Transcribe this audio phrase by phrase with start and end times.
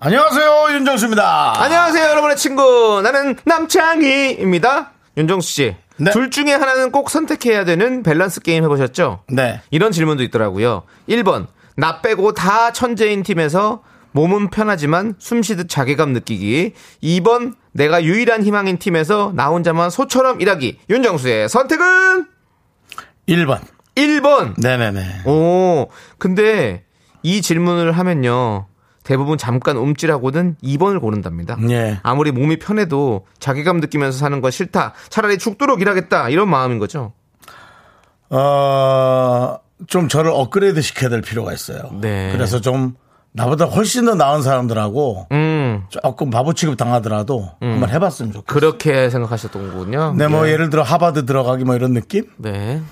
[0.00, 1.60] 안녕하세요 윤정수입니다.
[1.60, 3.00] 안녕하세요, 여러분의 친구.
[3.02, 4.92] 나는 남창희입니다.
[5.16, 5.76] 윤정수 씨.
[5.96, 6.12] 네.
[6.12, 9.24] 둘 중에 하나는 꼭 선택해야 되는 밸런스 게임 해보셨죠?
[9.28, 9.60] 네.
[9.72, 10.84] 이런 질문도 있더라고요.
[11.08, 11.48] 1번.
[11.76, 16.74] 나 빼고 다 천재인 팀에서 몸은 편하지만 숨 쉬듯 자괴감 느끼기.
[17.02, 17.54] 2번.
[17.72, 20.78] 내가 유일한 희망인 팀에서 나 혼자만 소처럼 일하기.
[20.88, 22.26] 윤정수의 선택은
[23.28, 23.60] 1번.
[23.96, 24.54] 1번.
[24.60, 25.22] 네네네.
[25.26, 25.88] 오,
[26.18, 26.84] 근데
[27.24, 28.66] 이 질문을 하면요.
[29.08, 31.56] 대부분 잠깐 움찔하고는 2번을 고른답니다.
[31.70, 31.98] 예.
[32.02, 34.92] 아무리 몸이 편해도 자괴감 느끼면서 사는 건 싫다.
[35.08, 36.28] 차라리 죽도록 일하겠다.
[36.28, 37.14] 이런 마음인 거죠.
[38.28, 39.56] 어,
[39.86, 41.90] 좀 저를 업그레이드 시켜야 될 필요가 있어요.
[42.02, 42.28] 네.
[42.32, 42.96] 그래서 좀
[43.32, 48.60] 나보다 훨씬 더 나은 사람들하고 음, 조금 바보 취급 당하더라도 한번 해봤으면 좋겠어요.
[48.60, 50.12] 그렇게 생각하셨던 거군요.
[50.18, 50.52] 네, 뭐 예.
[50.52, 52.26] 예를 들어 하바드 들어가기 뭐 이런 느낌?
[52.36, 52.82] 네.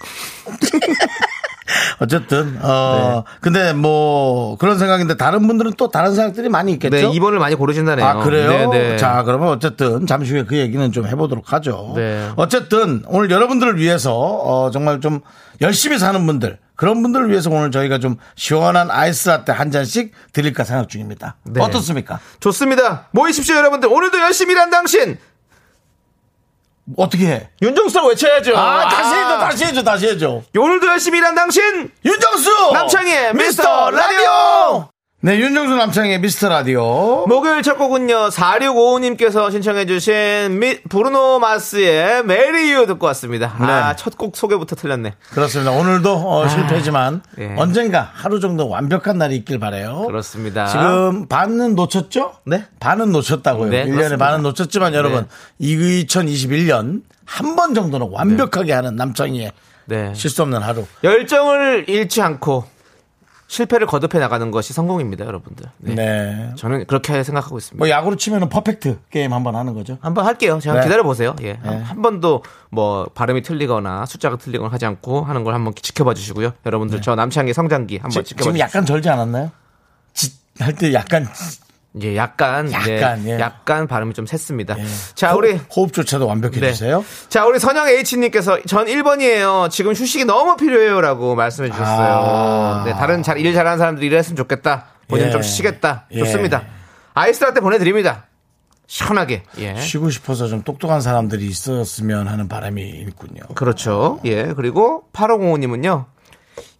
[2.00, 6.96] 어쨌든 어 근데 뭐 그런 생각인데 다른 분들은 또 다른 생각들이 많이 있겠죠.
[6.96, 8.06] 네, 2번을 많이 고르신다네요.
[8.06, 8.70] 아 그래요?
[8.70, 8.96] 네, 네.
[8.96, 11.92] 자 그러면 어쨌든 잠시 후에 그 얘기는 좀 해보도록 하죠.
[11.94, 12.30] 네.
[12.36, 15.20] 어쨌든 오늘 여러분들을 위해서 어, 정말 좀
[15.60, 20.64] 열심히 사는 분들 그런 분들을 위해서 오늘 저희가 좀 시원한 아이스 라떼 한 잔씩 드릴까
[20.64, 21.36] 생각 중입니다.
[21.44, 21.60] 네.
[21.60, 22.18] 어떻습니까?
[22.40, 23.08] 좋습니다.
[23.10, 23.90] 모이십시오, 여러분들.
[23.92, 25.18] 오늘도 열심히 일한 당신.
[26.96, 27.48] 어떻게 해?
[27.62, 28.56] 윤정수라고 외쳐야죠.
[28.56, 30.42] 아, 다시 해줘, 다시 해줘, 다시 해줘.
[30.56, 31.90] 오늘도 열심히 일한 당신.
[32.04, 34.88] 윤정수 남창희의 미스터 라디오!
[35.22, 37.26] 네, 윤정수 남창희의 미스터 라디오.
[37.26, 43.54] 목요일 첫 곡은요, 4655님께서 신청해주신 미- 브루노 마스의 Marry You 듣고 왔습니다.
[43.58, 43.96] 아, 네.
[43.96, 45.12] 첫 곡 소개부터 틀렸네.
[45.30, 45.72] 그렇습니다.
[45.72, 47.54] 오늘도 어, 실패지만 예.
[47.58, 50.04] 언젠가 하루 정도 완벽한 날이 있길 바래요.
[50.06, 50.64] 그렇습니다.
[50.68, 52.36] 지금 반은 놓쳤죠?
[52.46, 52.64] 네.
[52.80, 53.68] 반은 놓쳤다고요.
[53.70, 54.24] 네, 1년에 그렇습니다.
[54.26, 55.26] 반은 놓쳤지만 여러분,
[55.60, 59.52] 2021년 한 번 정도는 완벽하게 하는 남창희의
[59.84, 60.14] 네.
[60.14, 60.86] 실수 없는 하루.
[61.04, 62.64] 열정을 잃지 않고
[63.50, 65.66] 실패를 거듭해 나가는 것이 성공입니다, 여러분들.
[65.78, 65.94] 네.
[65.96, 66.50] 네.
[66.56, 67.78] 저는 그렇게 생각하고 있습니다.
[67.84, 69.98] 뭐 야구로 치면은 퍼펙트 게임 한번 하는 거죠.
[70.00, 70.60] 한번 할게요.
[70.62, 70.82] 제가 네.
[70.84, 71.34] 기다려 보세요.
[71.42, 71.54] 예.
[71.54, 71.78] 네.
[71.82, 76.52] 한 번도 뭐 발음이 틀리거나 숫자가 틀리거나 하지 않고 하는 걸 한번 지켜봐 주시고요.
[76.64, 78.62] 여러분들 저 남창희 성장기 한번 지- 지켜봐 지금 주시죠.
[78.64, 79.50] 약간 절지 않았나요?
[80.60, 81.26] 할 때 약간
[82.02, 83.40] 예, 약간 약간, 예, 예.
[83.40, 84.78] 약간 발음이 좀 샜습니다.
[84.78, 84.84] 예.
[85.16, 86.72] 자, 호- 우리 호흡조차도 완벽해 네.
[86.72, 87.04] 주세요.
[87.28, 89.68] 자, 우리 선영 H님께서 전 1번이에요.
[89.70, 92.14] 지금 휴식이 너무 필요해요라고 말씀해 주셨어요.
[92.14, 92.82] 아.
[92.86, 94.86] 네, 다른 잘, 일 잘하는 사람들이 일했으면 좋겠다.
[95.08, 95.30] 본인 예.
[95.32, 96.06] 좀 쉬겠다.
[96.12, 96.18] 예.
[96.20, 96.62] 좋습니다.
[97.14, 98.26] 아이스 라떼 보내 드립니다.
[98.86, 99.42] 시원하게.
[99.58, 99.74] 예.
[99.80, 103.42] 쉬고 싶어서 좀 똑똑한 사람들이 있었으면 하는 바람이 있군요.
[103.56, 104.20] 그렇죠.
[104.24, 104.52] 예.
[104.54, 106.04] 그리고 8505님은요.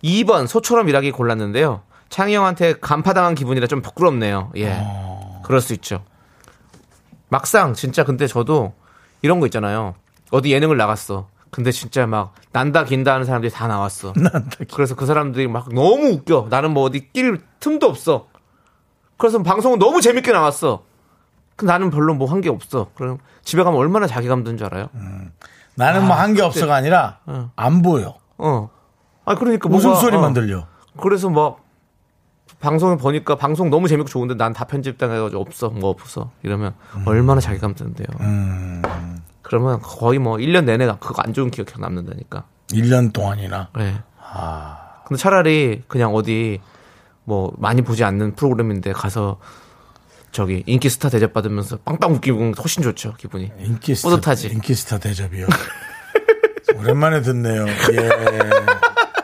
[0.04, 1.82] 2번 소처럼 일하기 골랐는데요.
[2.10, 4.50] 창희 형한테 간파당한 기분이라 좀 부끄럽네요.
[4.56, 4.78] 예.
[4.82, 5.41] 어.
[5.44, 6.04] 그럴 수 있죠.
[7.28, 8.75] 막상 진짜 근데 저도
[9.22, 9.94] 이런 거 있잖아요.
[10.31, 11.28] 어디 예능을 나갔어.
[11.50, 14.12] 근데 진짜 막 난다 긴다 하는 사람들이 다 나왔어.
[14.75, 16.48] 그래서 그 사람들이 막 너무 웃겨.
[16.50, 18.28] 나는 뭐 어디 낄 틈도 없어.
[19.16, 20.84] 그래서 방송은 너무 재밌게 나왔어.
[21.56, 22.91] 근데 나는 별로 뭐 한 게 없어.
[22.94, 24.88] 그럼 집에 가면 얼마나 자괴감 드는 줄 알아요?
[25.75, 27.19] 나는 뭐한 게 없어가 아니라
[27.56, 28.16] 안 보여.
[28.38, 28.71] 어.
[29.25, 30.32] 아 그러니까 무슨 소리만 어.
[30.32, 30.66] 들려.
[31.00, 31.59] 그래서 막
[32.60, 36.75] 방송을 보니까 방송 너무 재밌고 좋은데 난 다 편집당해가지고 없어 뭐 없어 이러면
[37.06, 38.06] 얼마나 자괴감 드는데요.
[39.43, 42.44] 그러면 거의 뭐 1년 내내 그거 안 좋은 기억이 남는다니까.
[42.72, 43.69] 1년 동안이나.
[43.76, 43.94] 네.
[45.06, 46.60] 근데 차라리 그냥 어디
[47.25, 49.38] 뭐 많이 보지 않는 프로그램인데 가서
[50.32, 53.50] 저기 인기 스타 대접 받으면서 빵빵 웃기고 훨씬 좋죠 기분이.
[53.59, 54.48] 인기 스타, 뿌듯하지.
[54.48, 55.47] 인기 스타 대접이요.
[56.78, 57.66] 오랜만에 듣네요.
[57.66, 58.09] 예.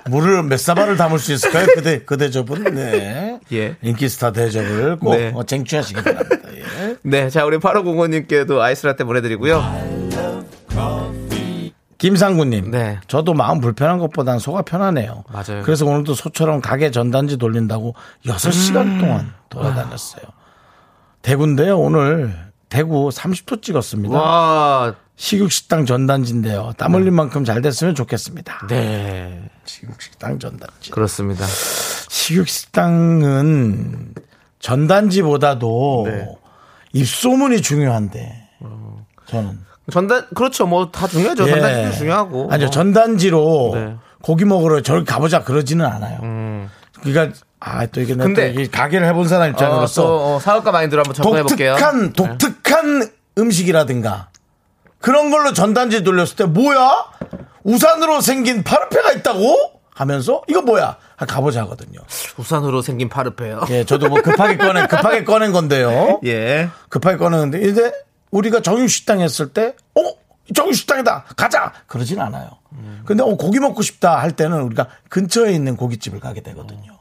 [0.09, 1.67] 물을 몇 사발을 담을 수 있을까요?
[1.75, 2.75] 그대, 그 대 접은?
[2.75, 3.41] 네.
[3.53, 3.77] 예.
[3.83, 5.33] 인기 스타 대접을 꼭 네.
[5.35, 6.37] 어, 쟁취하시기 바랍니다.
[6.55, 6.97] 예.
[7.03, 9.63] 네, 자 우리 8505님께도 아이스라떼 보내드리고요.
[11.99, 12.71] 김상구님.
[12.71, 12.99] 네.
[13.09, 15.25] 저도 마음 불편한 것보단 속가 편하네요.
[15.33, 15.63] 맞아요.
[15.65, 17.95] 그래서 오늘도 소처럼 가게 전단지 돌린다고
[18.27, 18.99] 6시간 음.
[19.01, 20.23] 동안 돌아다녔어요.
[21.23, 21.79] 대구인데요.
[21.79, 22.35] 오늘
[22.69, 24.15] 대구 30도 찍었습니다.
[24.15, 26.73] 와, 식육식당 전단지인데요.
[26.77, 28.67] 땀 흘린 만큼 잘 됐으면 좋겠습니다.
[28.69, 30.91] 네, 식육식당 전단지.
[30.91, 31.47] 그렇습니다.
[32.11, 34.15] 식육식당은
[34.59, 36.29] 전단지보다도 네.
[36.93, 38.49] 입소문이 중요한데
[39.27, 39.59] 저는
[39.93, 41.47] 전단 그렇죠, 뭐 다 중요하죠.
[41.49, 41.53] 예.
[41.53, 42.49] 전단지도 중요하고.
[42.51, 43.97] 아니요 전단지로 네.
[44.23, 46.19] 고기 먹으러 저기 가보자 그러지는 않아요.
[46.23, 46.69] 음,
[47.03, 50.73] 그러니까 아 또 이게 내 근데- 또이 가게를 해본 사람 어, 입장으로서 또, 어, 사업가
[50.73, 51.75] 마인드로 한번 접근해 볼게요.
[51.75, 51.81] 네.
[51.81, 54.29] 독특한 독특한 음식이라든가
[55.07, 57.05] 그런 걸로 전단지 돌렸을 때 뭐야
[57.63, 62.01] 우산으로 생긴 파르페가 있다고 하면서 이거 뭐야 아, 가보자 하거든요.
[62.37, 63.67] 우산으로 생긴 파르페요.
[63.71, 66.19] 예, 저도 뭐 급하게 꺼낸 급하게 꺼낸 건데요.
[66.27, 66.71] 예.
[66.89, 67.93] 급하게 꺼내는데 이제
[68.33, 70.03] 우리가 정육식당 했을 때 어?
[70.53, 72.51] 정육식당이다 가자 그러진 않아요.
[73.05, 76.96] 근데 어 고기 먹고 싶다 할 때는 우리가 근처에 있는 고깃집을 가게 되거든요.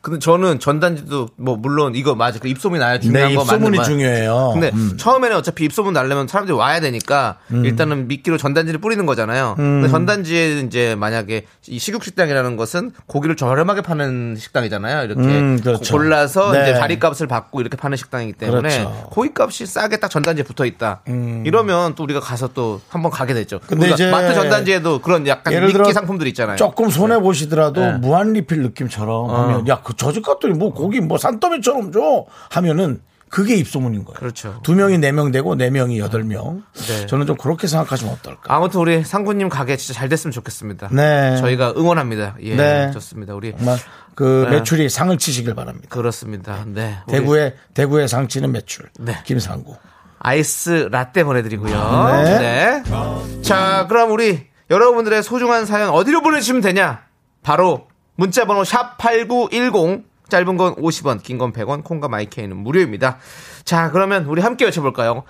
[0.00, 3.76] 근데 저는 전단지도 뭐 물론 이거 맞아 그 입소문이 나야 중요한 네, 거 맞는 입소문이
[3.76, 3.84] 말.
[3.86, 4.50] 중요해요.
[4.52, 4.96] 근데 음.
[4.96, 9.54] 처음에는 어차피 입소문 날려면 사람들이 와야 되니까 일단은 미끼로 전단지를 뿌리는 거잖아요.
[9.56, 15.04] 근데 전단지에 이제 만약에 이 식육 식당이라는 것은 고기를 저렴하게 파는 식당이잖아요.
[15.04, 15.94] 이렇게 음, 그렇죠.
[15.94, 16.62] 골라서 네.
[16.62, 18.88] 이제 자리값을 받고 이렇게 파는 식당이기 때문에 그렇죠.
[18.88, 19.10] 음.
[19.10, 21.02] 고기값이 싸게 딱 전단지에 붙어 있다.
[21.44, 23.60] 이러면 또 우리가 가서 또 한번 가게 되죠.
[23.66, 26.56] 근데 이제 마트 전단지에도 그런 약간 미끼 상품들 있잖아요.
[26.56, 27.92] 조금 손해 보시더라도 네.
[27.94, 33.56] 무한 리필 느낌처럼 하면 야 그 저집 갔더니 뭐 고기 뭐 산더미처럼 줘 하면은 그게
[33.56, 34.16] 입소문인 거예요.
[34.18, 34.60] 그렇죠.
[34.62, 36.62] 두 명이 네 명 되고 네 명이 여덟 명.
[36.74, 37.06] 네.
[37.06, 38.54] 저는 좀 그렇게 생각하시면 어떨까?
[38.54, 40.88] 아무튼 우리 상구님 가게 진짜 잘 됐으면 좋겠습니다.
[40.92, 41.36] 네.
[41.38, 42.36] 저희가 응원합니다.
[42.42, 42.90] 예, 네.
[42.92, 43.34] 좋습니다.
[43.34, 43.78] 우리 정말
[44.14, 44.58] 그 네.
[44.58, 45.88] 매출이 상을 치시길 바랍니다.
[45.90, 46.64] 그렇습니다.
[46.66, 46.98] 네.
[47.08, 48.88] 대구의 대구의 상치는 매출.
[49.00, 49.18] 네.
[49.24, 49.74] 김상구.
[50.20, 52.22] 아이스 라떼 보내드리고요.
[52.24, 52.38] 네.
[52.38, 53.42] 네.
[53.42, 57.00] 자, 그럼 우리 여러분들의 소중한 사연 어디로 보내주시면 되냐?
[57.42, 63.18] 바로 문자번호 샵 #8910 짧은 건 50원, 긴 건 100원, 콩과 마이케이는 무료입니다.
[63.64, 65.22] 자, 그러면 우리 함께 외쳐볼까요?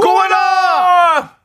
[0.00, 1.36] 광고하라!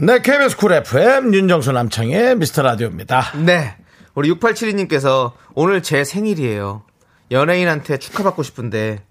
[0.00, 3.32] 네, KBS 쿨 FM 윤정수 남창희의 미스터 라디오입니다.
[3.44, 3.76] 네.
[4.14, 6.82] 우리 6872님께서 오늘 제 생일이에요.
[7.30, 9.02] 연예인한테 축하받고 싶은데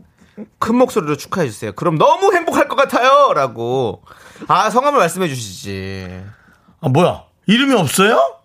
[0.60, 1.72] 큰 목소리로 축하해주세요.
[1.74, 3.34] 그럼 너무 행복할 것 같아요.
[3.34, 4.04] 라고.
[4.48, 6.24] 아, 성함을 말씀해 주시지.
[6.82, 7.24] 아, 뭐야?
[7.48, 8.38] 이름이 없어요?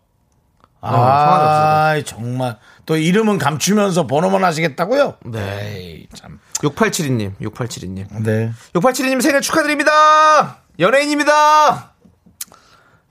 [0.81, 2.57] 아, 정말.
[2.87, 5.17] 또 이름은 감추면서 번호만 하시겠다고요?
[5.27, 5.77] 네.
[5.77, 6.41] 에이, 참.
[6.55, 8.23] 6872님, 6872님.
[8.23, 8.53] 네.
[8.75, 10.59] 6872님 생일 축하드립니다!
[10.79, 11.93] 연예인입니다!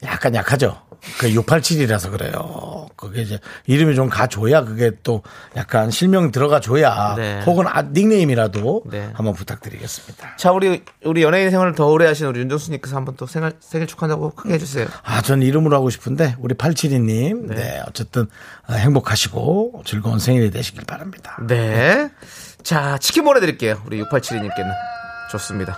[0.03, 0.81] 약간 약하죠.
[1.19, 2.78] 그 687이라서 그래요.
[2.99, 5.23] 그게 이제 이름이 좀 가줘야 그게 또
[5.55, 7.41] 약간 실명 들어가 줘야 네.
[7.45, 9.09] 혹은 아, 닉네임이라도 네.
[9.13, 10.35] 한번 부탁드리겠습니다.
[10.35, 14.31] 자, 우리, 우리 연예인 생활을 더 오래 하신 우리 윤정수님께서 한번 또 생일, 생일 축하한다고
[14.31, 14.87] 크게 해주세요.
[15.03, 17.81] 아, 전 이름으로 하고 싶은데 우리 872님, 네.
[17.87, 18.27] 어쨌든
[18.67, 21.37] 아, 행복하시고 즐거운 생일이 되시길 바랍니다.
[21.47, 22.09] 네.
[22.63, 23.81] 자, 치킨 보내드릴게요.
[23.85, 24.73] 우리 6872님께는.
[25.31, 25.77] 좋습니다.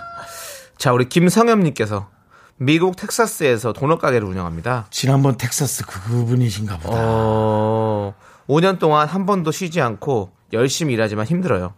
[0.76, 2.08] 자, 우리 김성엽님께서
[2.56, 4.86] 미국 텍사스에서 도넛 가게를 운영합니다.
[4.90, 6.96] 지난번 텍사스 그분이신가 보다.
[6.96, 8.14] 어,
[8.48, 11.74] 5년 동안 한 번도 쉬지 않고 열심히 일하지만 힘들어요.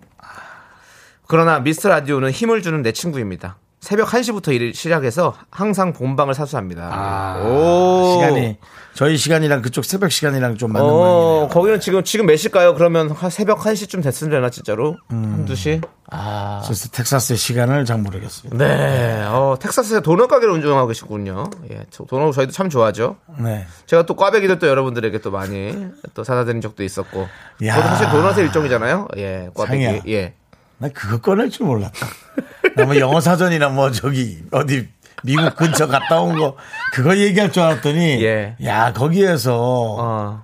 [1.26, 3.56] 그러나 미스터 라디오는 힘을 주는 내 친구입니다.
[3.84, 6.88] 새벽 1시부터 일을 시작해서 항상 본방을 사수합니다.
[6.90, 8.14] 아, 오.
[8.14, 8.56] 시간이
[8.94, 11.48] 저희 시간이랑 그쪽 새벽 시간이랑 좀 맞는 어, 모양이네요.
[11.48, 12.74] 거기는 지금, 지금 몇 시일까요?
[12.74, 14.96] 그러면 한 새벽 1시쯤 됐으려나, 진짜로?
[15.12, 15.34] 음.
[15.36, 15.82] 한두 시?
[16.10, 16.62] 아.
[16.64, 18.56] 그래서 텍사스의 시간을 잘 모르겠습니다.
[18.56, 21.50] 네, 어, 텍사스에 도넛 가게를 운영하고 계시군요.
[21.70, 23.16] 예, 저- 도넛 저희도 참 좋아하죠.
[23.38, 23.66] 네.
[23.84, 25.76] 제가 또 꽈배기도 또 여러분들에게 또 많이
[26.14, 27.28] 또 사다 드린 적도 있었고.
[27.66, 27.74] 야.
[27.76, 29.08] 그것도 사실 도넛의 일종이잖아요.
[29.18, 29.84] 예, 꽈배기.
[29.84, 30.00] 상이야.
[30.08, 30.32] 예.
[30.78, 32.06] 나 그거 꺼낼 줄 몰랐다.
[32.76, 34.88] 나뭐 영어 사전이나 뭐 저기 어디
[35.22, 36.56] 미국 근처 갔다 온 거
[36.92, 38.56] 그거 얘기할 줄 알았더니 예.
[38.64, 40.42] 야 거기에서 어,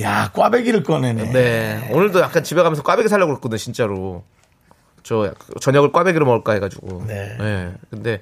[0.00, 1.32] 야 꽈배기를 꺼내네.
[1.32, 1.88] 네.
[1.92, 4.24] 오늘도 약간 집에 가면서 꽈배기 살려고 그랬거든요, 진짜로.
[5.02, 7.04] 저 약- 저녁을 꽈배기로 먹을까 해가지고.
[7.06, 7.36] 네.
[7.38, 7.72] 예.
[7.90, 8.20] 근데,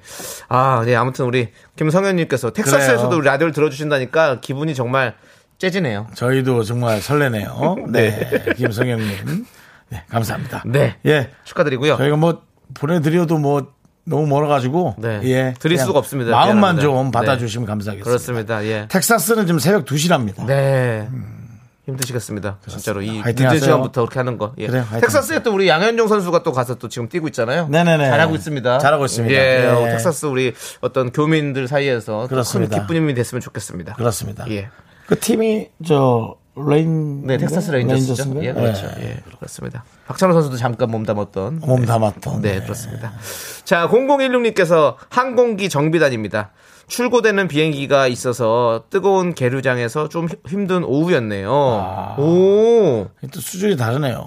[0.49, 0.95] 아, 네.
[0.97, 3.19] 아무튼 우리 김성현님께서 텍사스에서도 그래요.
[3.19, 5.15] 우리 라디오를 들어주신다니까 기분이 정말
[5.59, 6.07] 째지네요.
[6.13, 7.77] 저희도 정말 설레네요.
[7.89, 9.45] 네, 김성영님,
[9.89, 10.63] 네 감사합니다.
[10.65, 10.97] 네.
[11.05, 11.95] 예, 축하드리고요.
[11.97, 12.41] 저희가 뭐
[12.73, 13.73] 보내드려도 뭐
[14.05, 15.21] 너무 멀어가지고 네.
[15.23, 16.31] 예 드릴 수가 없습니다.
[16.31, 16.81] 마음만 미안합니다.
[16.81, 17.11] 좀 네.
[17.11, 18.09] 받아주시면 감사하겠습니다.
[18.09, 18.65] 그렇습니다.
[18.65, 18.87] 예.
[18.89, 20.45] 텍사스는 지금 새벽 2시랍니다.
[20.45, 21.07] 네.
[21.85, 22.59] 힘드시겠습니다.
[22.67, 23.59] 진짜로 이 하세요.
[23.59, 24.53] 시간부터 그렇게 하는 거.
[24.57, 24.67] 예.
[24.67, 27.67] 그래요, 화이팅 텍사스에 또 우리 양현종 선수가 또 가서 또 지금 뛰고 있잖아요.
[27.67, 28.09] 네네네.
[28.09, 28.77] 잘하고 있습니다.
[28.77, 29.35] 잘하고 있습니다.
[29.35, 29.59] 예.
[29.59, 29.67] 네.
[29.67, 32.79] 어, 텍사스 우리 어떤 교민들 사이에서 그렇습니다.
[32.79, 33.95] 기쁨이 됐으면 좋겠습니다.
[33.95, 34.49] 그렇습니다.
[34.49, 34.69] 예.
[35.07, 38.43] 그 팀이 저 레인 네, 텍사스 레인저스죠.
[38.43, 38.87] 예, 그렇죠.
[38.95, 39.03] 네.
[39.03, 39.83] 예, 그렇습니다.
[40.07, 41.61] 박찬호 선수도 잠깐 몸담았던.
[41.65, 42.41] 몸 담았던.
[42.41, 43.13] 네, 그렇습니다.
[43.63, 46.51] 자, 0016님께서 항공기 정비단입니다.
[46.87, 51.51] 출고되는 비행기가 있어서 뜨거운 계류장에서 좀 힘- 힘든 오후였네요.
[51.51, 52.15] 아.
[52.19, 53.07] 오.
[53.31, 54.23] 또 수준이 다르네요.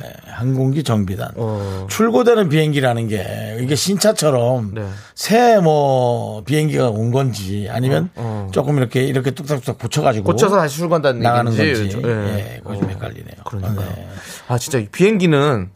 [0.00, 1.30] 네, 항공기 정비단.
[1.36, 1.86] 어.
[1.88, 4.86] 출고되는 비행기라는 게 이게 신차처럼 네.
[5.14, 8.50] 새뭐 비행기가 온 건지 아니면 어, 어.
[8.52, 11.96] 조금 이렇게 이렇게 뚝딱뚝딱 붙여가지고 고쳐서 다시 출간다는 나가는 얘기인지.
[12.00, 12.54] 건지 예.
[12.54, 13.36] 예, 그거 좀 헷갈리네요.
[13.44, 13.88] 그러니까요.
[13.94, 14.08] 네.
[14.48, 15.70] 아, 진짜 이 비행기는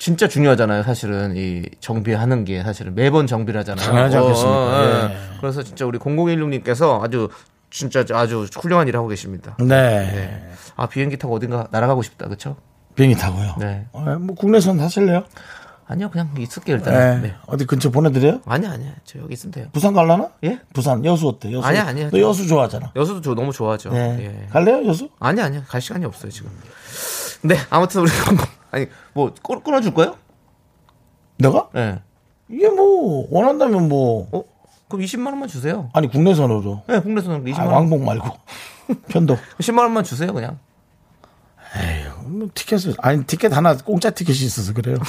[0.00, 0.82] 진짜 중요하잖아요.
[0.82, 3.84] 사실은 이 정비하는 게 사실은 매번 정비를 하잖아요.
[3.86, 4.50] 당연하지 않겠습니까?
[4.50, 5.10] 어, 어, 어.
[5.10, 5.16] 예.
[5.40, 7.28] 그래서 진짜 우리 0016님께서 아주
[7.68, 9.56] 진짜 아주 훌륭한 일 하고 계십니다.
[9.60, 10.50] 네.
[10.76, 12.56] 아 비행기 타고 어딘가 날아가고 싶다, 그렇죠?
[12.94, 13.56] 비행기 타고요.
[13.58, 13.86] 네.
[13.92, 15.24] 어, 뭐 국내선 타실래요?
[15.86, 16.82] 아니요, 그냥 있을게요 네.
[16.82, 17.22] 일단.
[17.22, 17.34] 네.
[17.46, 18.40] 어디 근처 보내드려요?
[18.46, 19.66] 아니야, 아니야, 저 여기 있으면 돼요.
[19.72, 20.30] 부산 갈라나?
[20.44, 20.60] 예?
[20.72, 21.52] 부산 여수 어때?
[21.52, 21.66] 여수.
[21.66, 22.08] 아니야, 아니야.
[22.10, 22.92] 너 여수 좋아하잖아.
[22.96, 23.90] 여수도 저 너무 좋아하죠.
[23.90, 24.16] 네.
[24.20, 24.46] 예.
[24.50, 25.10] 갈래요 여수?
[25.18, 26.50] 아니야, 아니야, 갈 시간이 없어요 지금.
[27.42, 28.10] 네, 아무튼 우리
[28.70, 30.16] 아니 뭐 끊- 끊어줄까요?
[31.38, 31.68] 내가?
[31.74, 32.00] 네.
[32.48, 34.44] 이게 뭐 원한다면 뭐 어?
[34.88, 35.88] 그럼 20만 원만 주세요.
[35.92, 37.74] 아니 국내선으로 네, 국내선은 20만 아, 원.
[37.74, 38.28] 왕복 말고
[39.08, 39.36] 편도.
[39.58, 40.58] 10만 원만 주세요, 그냥.
[42.26, 44.96] 뭐 티켓을 아니 티켓 하나 공짜 티켓이 있어서 그래요.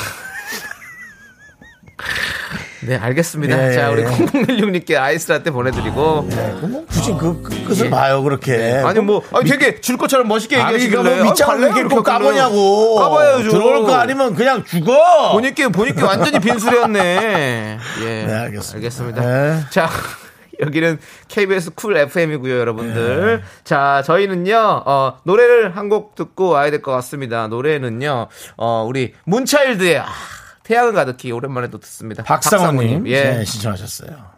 [2.84, 3.70] 네, 알겠습니다.
[3.70, 4.06] 예, 자, 우리 예.
[4.06, 6.22] 0016님께 아이스 라떼 보내드리고.
[6.62, 8.82] 뭐 굳이 그, 그 끝을 봐요 그렇게.
[8.84, 12.96] 아니 뭐 아니 되게 줄 것처럼 멋있게 얘기하시길래 뭐 밑장을 아, 이렇게 까보냐고.
[12.96, 13.50] 까봐야죠.
[13.52, 15.32] 들어올 거 아니면 그냥 죽어.
[15.34, 17.78] 보니까 보니까 완전히 빈수레였네.
[18.02, 18.06] 예.
[18.26, 18.76] 네, 알겠습니다.
[18.78, 19.22] 알겠습니다.
[19.22, 19.64] 네.
[19.70, 19.90] 자,
[20.60, 23.42] 여기는 KBS 쿨 FM이고요, 여러분들.
[23.64, 24.84] 자, 저희는요.
[24.86, 27.48] 어, 노래를 한 곡 듣고 와야 될 것 같습니다.
[27.48, 28.28] 노래는요.
[28.58, 30.06] 어, 우리 문차일드의 아,
[30.72, 32.24] 태양은 가득히 오랜만에 또 듣습니다.
[32.24, 33.24] 박상호님 예.
[33.24, 34.32] 네, 신청하셨어요.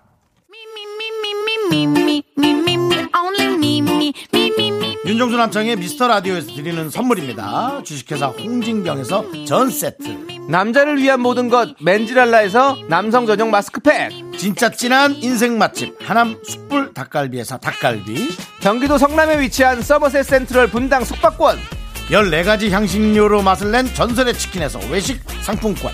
[5.05, 7.83] 윤정수 남창의 미스터 라디오에서 드리는 선물입니다.
[7.83, 10.47] 주식회사 홍진경에서 전 세트.
[10.49, 14.09] 남자를 위한 모든 것 맨지랄라에서 남성 전용 마스크팩.
[14.35, 18.37] 진짜 진한 인생 맛집 하남 숯불 닭갈비에서 닭갈비.
[18.59, 21.59] 경기도 성남에 위치한 서머셋 센트럴 분당 숙박권.
[22.09, 25.93] 14가지 향신료로 맛을 낸 전설의 치킨에서 외식 상품권.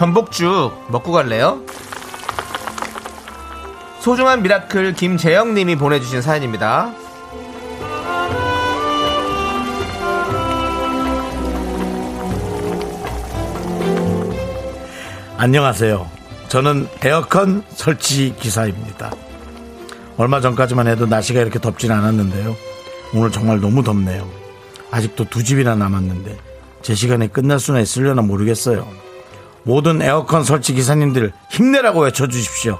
[0.00, 1.60] 전복죽 먹고 갈래요?
[4.00, 6.94] 소중한 miracle 김재영님이 보내주신 사연입니다.
[15.36, 16.10] 안녕하세요.
[16.48, 19.12] 저는 에어컨 설치 기사입니다.
[20.16, 22.56] 얼마 전까지만 해도 날씨가 이렇게 덥진 않았는데요.
[23.12, 24.26] 오늘 정말 너무 덥네요.
[24.92, 26.38] 아직도 두 집이나 남았는데
[26.80, 29.09] 제 시간에 끝날 수나 있으려나 모르겠어요.
[29.62, 32.78] 모든 에어컨 설치 기사님들 힘내라고 외쳐주십시오.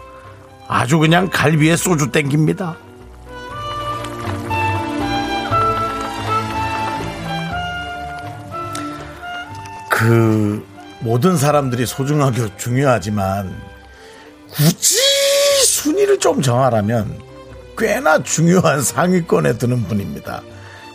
[0.68, 2.76] 아주 그냥 갈비에 소주 땡깁니다.
[9.90, 10.64] 그
[11.00, 13.54] 모든 사람들이 소중하고 중요하지만
[14.50, 14.99] 굳이
[15.66, 17.18] 순위를 좀 정하라면
[17.76, 20.42] 꽤나 중요한 상위권에 드는 분입니다.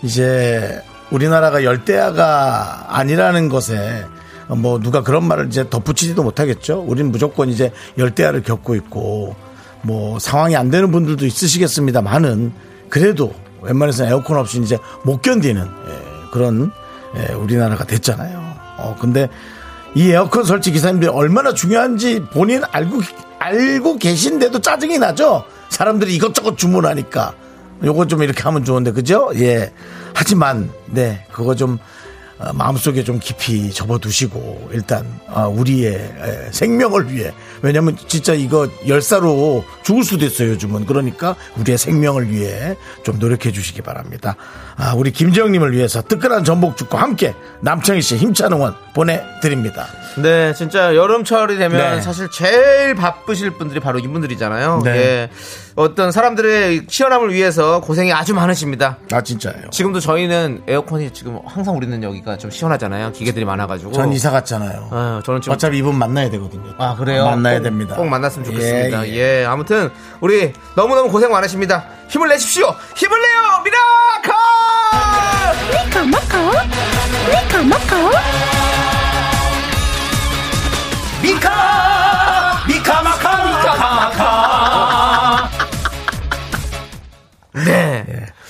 [0.03, 4.05] 이제 우리나라가 열대야가 아니라는 것에
[4.49, 6.83] 뭐 누가 그런 말을 이제 덧붙이지도 못하겠죠.
[6.87, 9.35] 우린 무조건 이제 열대야를 겪고 있고
[9.81, 12.53] 뭐 상황이 안 되는 분들도 있으시겠습니다만은
[12.89, 16.71] 그래도 웬만해서 에어컨 없이 이제 못 견디는 예, 그런
[17.17, 18.55] 예, 우리나라가 됐잖아요.
[18.77, 19.29] 어 근데
[19.95, 23.01] 이 에어컨 설치 기사님들이 얼마나 중요한지 본인 알고
[23.39, 25.43] 알고 계신데도 짜증이 나죠.
[25.69, 27.33] 사람들이 이것저것 주문하니까
[27.83, 29.31] 요거 좀 이렇게 하면 좋은데 그죠?
[29.35, 29.73] 예.
[30.13, 31.79] 하지만 네 그거 좀 어,
[32.53, 40.03] 마음속에 좀 깊이 접어두시고 일단 어, 우리의 에, 생명을 위해 왜냐면 진짜 이거 열사로 죽을
[40.03, 44.35] 수도 있어요 요즘은 그러니까 우리의 생명을 위해 좀 노력해 주시기 바랍니다
[44.75, 49.87] 아, 우리 김재영님을 위해서 뜨끈한 전복죽과 함께 남창희 씨 힘찬 응원 보내드립니다
[50.17, 52.01] 네, 진짜 여름철이 되면 네.
[52.01, 54.81] 사실 제일 바쁘실 분들이 바로 이분들이잖아요.
[54.85, 54.91] 네.
[54.95, 55.29] 예.
[55.75, 58.97] 어떤 사람들의 시원함을 위해서 고생이 아주 많으십니다.
[59.11, 63.11] 아 진짜예요 지금도 저희는 에어컨이 지금 항상 우리는 여기 가좀 시원하잖아요.
[63.11, 63.91] 기계들이 많아가지고.
[63.93, 67.25] 전 이사 갔잖아요 아, 저는 지금 어차피 이분 만나야 되거든요 아 그래요?
[67.25, 69.07] 만나야 꼭, 됩니다 꼭 만났으면 좋겠습니다.
[69.07, 69.45] 예, 예, 예.
[69.45, 69.91] 아무튼
[70.21, 71.85] 우리 너무 너무 고생 많으십니다.
[72.09, 72.73] 힘을 내십시오.
[72.95, 74.33] 힘을 내요, miracle!
[75.71, 76.37] Nico Moco.
[77.29, 78.11] Nico Moco.
[81.21, 82.04] 미카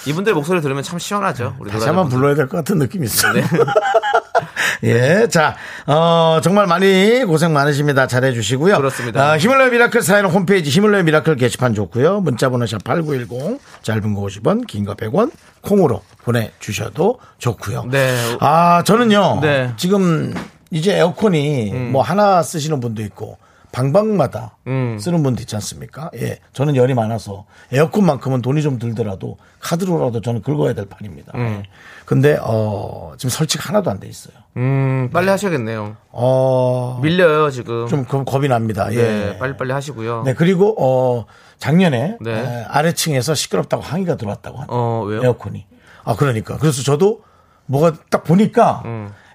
[0.05, 1.55] 이분들 목소리 들으면 참 시원하죠.
[1.59, 3.33] 우리 다시 한번 불러야 될 것 같은 느낌이 있어요
[4.83, 5.55] 예, 자,
[5.87, 8.07] 어, 정말 많이 고생 많으십니다.
[8.07, 8.77] 잘해주시고요.
[8.77, 9.31] 그렇습니다.
[9.31, 12.21] 아, 힘을 내요 miracle 사연은 홈페이지 힘을 내요 miracle 게시판 좋고요.
[12.21, 15.31] 문자번호 샵 8910, 짧은 거 50원, 긴 거 100원,
[15.61, 17.85] 콩으로 보내주셔도 좋고요.
[17.89, 18.15] 네.
[18.41, 19.39] 아, 저는요.
[19.41, 19.71] 네.
[19.77, 20.33] 지금
[20.71, 23.37] 이제 에어컨이 뭐 하나 쓰시는 분도 있고
[23.79, 24.97] 방방마다 음.
[25.01, 26.09] 쓰는 분도 있지 않습니까?
[26.15, 26.39] 예.
[26.53, 31.33] 저는 열이 많아서 에어컨만큼은 돈이 좀 들더라도 카드로라도 저는 긁어야 될 판입니다.
[31.35, 31.63] 예.
[32.05, 34.33] 근데 어, 지금 설치가 하나도 안 돼 있어요.
[34.55, 35.97] 음, 빨리 하셔야겠네요.
[36.11, 37.85] 어, 밀려요, 지금.
[37.87, 38.87] 좀 겁- 겁이 납니다.
[38.93, 38.95] 예.
[38.95, 40.23] 네, 빨리 빨리 하시고요.
[40.23, 41.25] 네, 그리고 어,
[41.57, 42.31] 작년에 네.
[42.31, 44.67] 에, 아래층에서 시끄럽다고 항의가 들어왔다고 하네요.
[44.71, 45.21] 어, 왜요?
[45.23, 45.65] 에어컨이.
[46.05, 46.57] 아, 그러니까.
[46.59, 47.23] 그래서 저도
[47.65, 48.83] 뭐가 딱 보니까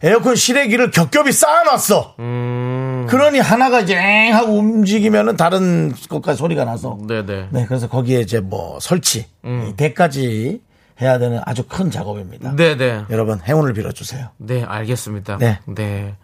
[0.02, 2.14] 에어컨 실외기를 겹겹이 쌓아놨어.
[2.20, 6.98] 음, 그러니 하나가 이제 엥 하고 움직이면은 다른 것까지 소리가 나서.
[7.06, 7.48] 네네.
[7.50, 10.60] 네, 그래서 거기에 이제 뭐 설치, 이 대까지
[11.00, 12.54] 해야 되는 아주 큰 작업입니다.
[12.56, 13.04] 네네.
[13.10, 14.28] 여러분 행운을 빌어주세요.
[14.38, 15.38] 네, 알겠습니다.
[15.38, 15.58] 네.
[15.66, 16.14] 네.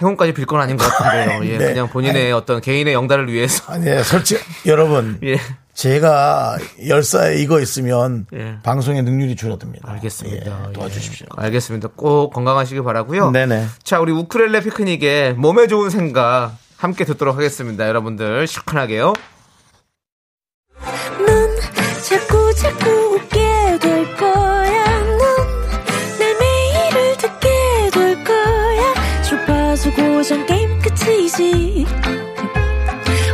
[0.00, 1.44] 행운까지 빌 건 아닌 것 같은데요.
[1.52, 1.66] 예, 네.
[1.66, 3.70] 그냥 본인의 어떤 개인의 영달을 위해서.
[3.72, 5.18] 아니, 예, 설치, 여러분.
[5.24, 5.36] 예.
[5.74, 8.58] 제가 열사에 이거 있으면 예.
[8.62, 9.90] 방송의 능률이 줄어듭니다.
[9.92, 10.66] 알겠습니다.
[10.68, 11.26] 예, 도와주십시오.
[11.38, 11.88] 예, 알겠습니다.
[11.96, 13.30] 꼭 건강하시길 바라고요.
[13.30, 13.66] 네네.
[13.82, 17.88] 자, 우리 우크렐레 피크닉의 몸에 좋은 생각 함께 듣도록 하겠습니다.
[17.88, 19.12] 여러분들 시원하게요.
[21.26, 21.56] 넌
[22.02, 25.00] 자꾸 자꾸 웃게 될 거야.
[25.00, 27.48] 넌내 매일을 듣게
[27.92, 28.94] 될 거야.
[29.22, 31.86] 주파수 고정 게임 끝이지.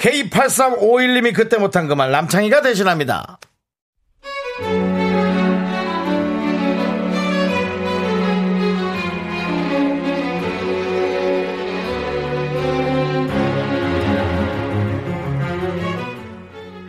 [0.00, 3.38] K8351님이 그때 못한 그 말 남창희가 대신합니다.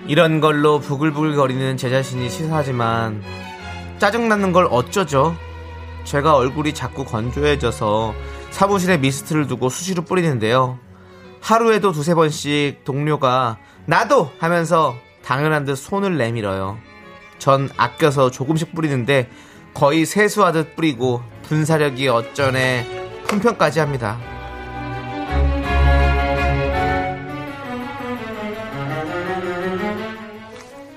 [0.07, 3.21] 이런 걸로 부글부글거리는 제 자신이 치사하지만
[3.99, 5.35] 짜증나는 걸 어쩌죠?
[6.03, 8.13] 제가 얼굴이 자꾸 건조해져서
[8.49, 10.79] 사무실에 미스트를 두고 수시로 뿌리는데요.
[11.41, 16.77] 하루에도 두세 번씩 동료가 나도 하면서 당연한 듯 손을 내밀어요.
[17.39, 19.29] 전 아껴서 조금씩 뿌리는데
[19.73, 24.19] 거의 세수하듯 뿌리고 분사력이 어쩌네 품평까지 합니다.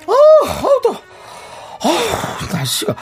[0.07, 0.91] 어우, 더.
[0.91, 2.95] 어우, 날씨가.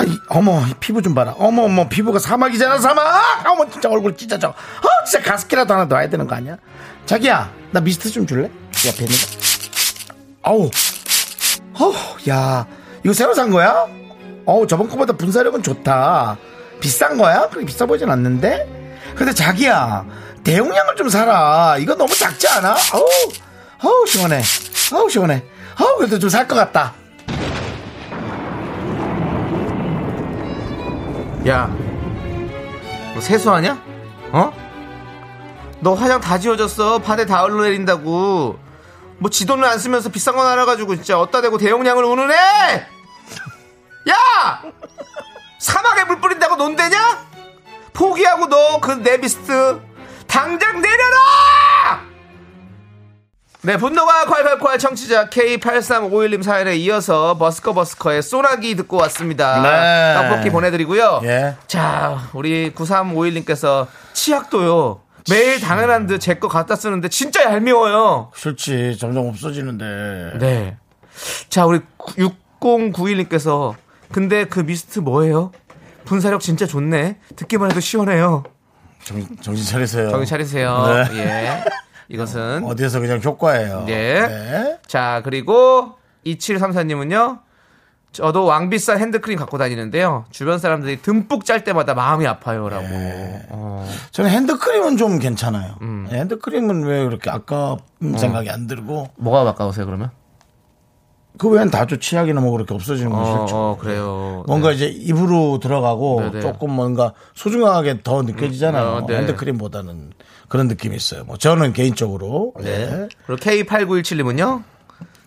[0.00, 1.34] 아이, 어머, 이 피부 좀 봐라.
[1.38, 3.04] 어머, 어머, 피부가 사막이잖아, 사막!
[3.46, 4.48] 어머, 진짜 얼굴 찢어져.
[4.48, 6.56] 어, 진짜 가습기라도 하나 넣어야 되는 거 아니야?
[7.04, 8.50] 자기야, 나 미스트 좀 줄래?
[8.86, 10.50] 옆에 있는 거.
[10.50, 10.70] 어우,
[11.78, 11.94] 어우,
[12.30, 12.66] 야,
[13.04, 13.86] 이거 새로 산 거야?
[14.46, 16.38] 어우, 저번 거보다 분사력은 좋다.
[16.80, 17.48] 비싼 거야?
[17.50, 19.12] 그렇게 비싸 보이진 않는데?
[19.14, 20.06] 근데 자기야,
[20.44, 21.76] 대용량을 좀 사라.
[21.78, 22.74] 이거 너무 작지 않아?
[22.94, 23.04] 어우,
[23.84, 24.40] 어우, 시원해.
[24.94, 25.44] 어우, 시원해.
[25.78, 26.94] 어우, 그래도 좀 살 것 같다.
[31.48, 31.70] 야,
[33.14, 33.82] 너 세수하냐?
[34.32, 34.52] 어?
[35.80, 36.98] 너 화장 다 지워졌어.
[36.98, 38.58] 바닥에 다 흘러내린다고.
[39.18, 42.34] 뭐 지 돈을 안 쓰면서 비싼 거 알아가지고 진짜 어디다 대고 대용량을 운운해!
[44.08, 44.62] 야!
[45.58, 47.26] 사막에 물 뿌린다고 논대냐?
[47.92, 49.80] 포기하고 너 그 네비스트
[50.26, 51.16] 당장 내려라!
[53.62, 59.60] 네, 분노가 콸콸콸 청취자 K8351님 사연에 이어서 버스커 버스커의 소나기 듣고 왔습니다.
[59.60, 60.14] 네.
[60.28, 61.20] 떡볶이 보내드리고요.
[61.24, 61.56] 예.
[61.66, 65.02] 자, 우리 9351님께서 치약도요.
[65.30, 68.32] 매일 당연한 듯 제 거 갖다 쓰는데 진짜 얄미워요.
[68.34, 68.96] 싫지.
[68.98, 70.38] 점점 없어지는데.
[70.38, 70.76] 네.
[71.50, 73.74] 자, 우리 6091님께서
[74.10, 75.52] 근데 그 미스트 뭐예요?
[76.06, 77.18] 분사력 진짜 좋네.
[77.36, 78.42] 듣기만 해도 시원해요.
[79.04, 80.08] 정, 정신 차리세요.
[80.08, 81.06] 정신 차리세요.
[81.12, 81.18] 네.
[81.18, 81.64] 예.
[82.10, 83.84] 이것은 어디에서 그냥 효과예요.
[83.86, 84.26] 네.
[84.26, 84.78] 네.
[84.86, 85.94] 자, 그리고
[86.26, 87.40] 2734님은요.
[88.12, 90.24] 저도 왕비싼 핸드크림 갖고 다니는데요.
[90.30, 92.82] 주변 사람들이 듬뿍 짤 때마다 마음이 아파요라고.
[92.82, 93.46] 네.
[93.50, 93.88] 어.
[94.10, 95.76] 저는 핸드크림은 좀 괜찮아요.
[95.82, 96.08] 음.
[96.10, 100.10] 네, 핸드크림은 왜 그렇게 아까 생각이 안 들고 뭐가 가까우세요, 그러면?
[101.38, 103.56] 그 외엔 다 좋지 치약이나 뭐 그렇게 없어지는 건 어, 싫죠.
[103.56, 104.42] 어, 그래요.
[104.48, 104.74] 뭔가 네.
[104.74, 106.40] 이제 입으로 들어가고 네, 네.
[106.40, 108.84] 조금 뭔가 소중하게 더 느껴지잖아요.
[108.84, 109.18] 어, 네.
[109.18, 110.12] 핸드크림보다는
[110.50, 111.22] 그런 느낌이 있어요.
[111.24, 112.90] 뭐 저는 개인적으로 네.
[112.90, 113.08] 네.
[113.24, 114.64] 그리고 K8917님은요.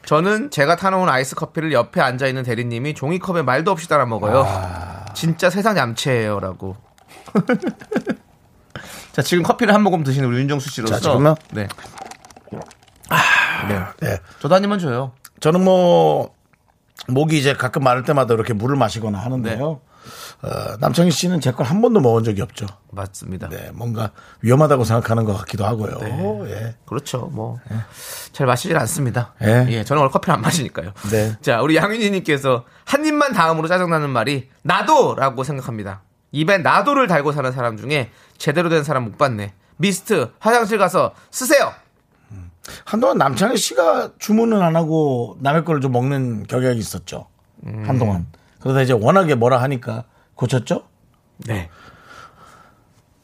[0.05, 4.43] 저는 제가 타놓은 아이스 커피를 옆에 앉아 있는 대리님이 종이컵에 말도 없이 따라 먹어요.
[4.45, 5.05] 아.
[5.13, 6.75] 진짜 세상 얌체예요라고.
[9.13, 10.95] 자, 지금 커피를 한 모금 드시는 우리 윤정수 씨로서.
[10.95, 11.36] 자, 지금요?
[11.53, 11.69] 네.
[14.01, 14.17] 네.
[14.39, 15.13] 저도 한 입만 줘요.
[15.39, 16.33] 저는 뭐
[17.07, 19.79] 목이 이제 가끔 마를 때마다 이렇게 물을 마시거나 하는데요.
[20.42, 22.66] 어, 남창희 씨는 제 걸 한 번도 먹은 적이 없죠.
[22.92, 23.48] 맞습니다.
[23.50, 24.12] 네, 뭔가
[24.42, 26.46] 위험하다고 생각하는 것 같기도 하고요.
[26.50, 26.76] 예.
[26.86, 27.30] 그렇죠.
[27.32, 27.60] 뭐.
[28.32, 29.34] 잘 마시질 않습니다.
[29.44, 29.66] 예.
[29.70, 29.84] 예.
[29.84, 30.92] 저는 원래 커피를 안 마시니까요.
[31.12, 31.38] 네.
[31.42, 36.02] 자, 우리 양윤희님께서 한 입만 다음으로 짜증나는 말이 나도라고 생각합니다.
[36.32, 39.54] 입에 나도를 달고 사는 사람 중에 제대로 된 사람 못 봤네.
[39.78, 41.72] 미스트 화장실 가서 쓰세요.
[42.86, 47.28] 한동안 남창희 씨가 주문은 안 하고 남의 거를 좀 먹는 경향이 있었죠.
[47.66, 47.84] 음.
[47.86, 48.26] 한동안.
[48.63, 50.88] 그러다 이제 워낙에 뭐라 하니까 고쳤죠?
[51.38, 51.69] 네.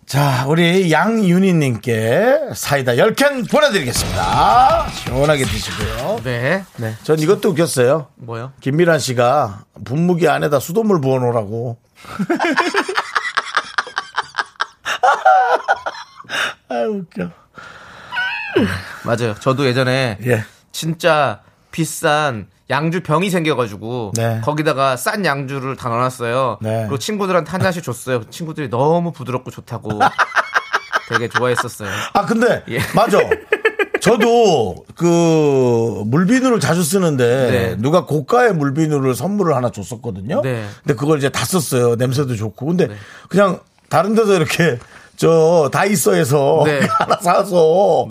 [0.05, 4.89] 자, 우리 양윤희님께 사이다 10캔 보내드리겠습니다.
[4.89, 6.19] 시원하게 드시고요.
[6.25, 6.65] 네.
[6.75, 6.93] 네.
[7.03, 8.07] 전 이것도 웃겼어요.
[8.15, 8.51] 뭐요?
[8.59, 11.77] 김미란 씨가 분무기 안에다 수돗물 부어놓으라고.
[16.67, 17.29] 아, 웃겨.
[19.05, 19.35] 맞아요.
[19.35, 20.43] 저도 예전에 예.
[20.73, 24.41] 진짜 비싼 양주 병이 생겨가지고 네.
[24.43, 26.59] 거기다가 싼 양주를 다 넣어놨어요.
[26.61, 26.81] 네.
[26.81, 28.23] 그리고 친구들한테 한 잔씩 줬어요.
[28.29, 29.99] 친구들이 너무 부드럽고 좋다고
[31.09, 31.89] 되게 좋아했었어요.
[32.13, 32.79] 아, 근데, 예.
[32.95, 33.17] 맞아.
[33.99, 37.75] 저도 그 물비누를 자주 쓰는데 네.
[37.79, 40.41] 누가 고가의 물비누를 선물을 하나 줬었거든요.
[40.41, 40.65] 네.
[40.83, 41.95] 근데 그걸 이제 다 썼어요.
[41.95, 42.65] 냄새도 좋고.
[42.67, 42.87] 근데
[43.27, 44.77] 그냥 다른 데서 이렇게
[45.17, 46.79] 저 다이소에서 네.
[46.97, 48.07] 하나 사서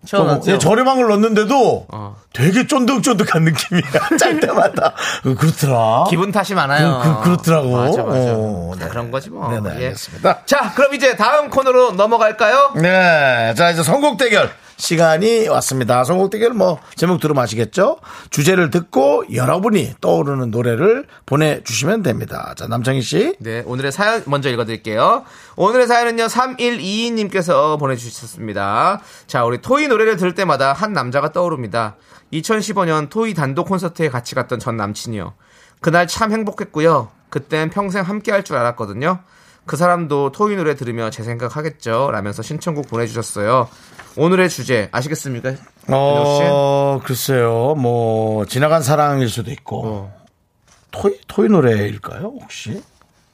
[0.00, 0.02] 네.
[0.02, 0.40] 또 채워놨죠.
[0.44, 2.16] 그냥 저렴한 걸 넣는데도 어.
[2.32, 4.16] 되게 쫀득쫀득한 느낌이야.
[4.18, 4.94] 짤 때마다.
[5.24, 6.04] 어, 그렇더라.
[6.08, 7.00] 기분 탓이 많아요.
[7.02, 7.76] 그- 그- 그렇더라고.
[7.76, 8.18] 맞아, 맞아.
[8.34, 8.90] 어, 다 네.
[8.90, 9.48] 그런 거지 뭐.
[9.50, 9.84] 네네, 예.
[9.86, 10.40] 알겠습니다.
[10.46, 12.72] 자, 그럼 이제 다음 코너로 넘어갈까요?
[12.76, 13.54] 네.
[13.56, 16.04] 자, 이제 선곡 대결 시간이 왔습니다.
[16.04, 17.98] 선곡 대결 뭐 제목 들으면 아시겠죠?
[18.30, 22.54] 주제를 듣고 여러분이 떠오르는 노래를 보내주시면 됩니다.
[22.56, 23.34] 자, 남창희 씨.
[23.40, 25.24] 네, 오늘의 사연 먼저 읽어드릴게요.
[25.56, 29.00] 오늘의 사연은요, 3122님께서 보내주셨습니다.
[29.26, 31.96] 자, 우리 토이 노래를 들을 때마다 한 남자가 떠오릅니다.
[32.32, 35.34] 2015년 토이 단독 콘서트에 같이 갔던 전 남친이요.
[35.80, 37.10] 그날 참 행복했고요.
[37.30, 39.18] 그땐 평생 함께 할 줄 알았거든요.
[39.68, 42.10] 그 사람도 토이 노래 들으며 제 생각하겠죠.
[42.10, 43.68] 라면서 신청곡 보내주셨어요.
[44.16, 45.54] 오늘의 주제 아시겠습니까?
[45.86, 47.76] 어, 글쎄요.
[47.78, 49.82] 뭐 지나간 사랑일 수도 있고.
[49.84, 50.18] 어.
[50.90, 52.34] 토이 토이 노래일까요?
[52.40, 52.82] 혹시?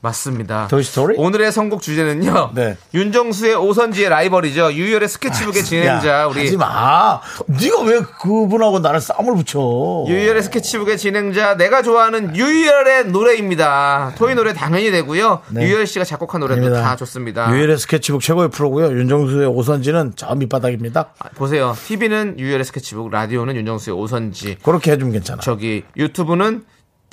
[0.05, 0.69] 맞습니다.
[0.69, 1.17] 토이 스토리?
[1.17, 2.51] 오늘의 선곡 주제는요.
[2.55, 2.77] 네.
[2.93, 4.75] 윤정수의 오선지의 라이벌이죠.
[4.75, 7.21] 유희열의 스케치북의 진행자 야, 우리 하지 마.
[7.47, 10.05] 네가 왜 그분하고 나를 싸움을 붙여?
[10.07, 14.13] 유희열의 스케치북의 진행자 내가 좋아하는 유희열의 노래입니다.
[14.17, 15.41] 토이 노래 당연히 되고요.
[15.49, 15.65] 네.
[15.65, 16.83] 유희열 씨가 작곡한 노래도 아닙니다.
[16.83, 17.51] 다 좋습니다.
[17.51, 18.89] 유희열의 스케치북 최고의 프로고요.
[18.89, 21.09] 윤정수의 오선지는 저 밑바닥입니다.
[21.19, 21.75] 아, 보세요.
[21.87, 24.59] TV는 유희열의 스케치북, 라디오는 윤정수의 오선지.
[24.63, 25.41] 그렇게 해주면 괜찮아.
[25.41, 26.65] 저기 유튜브는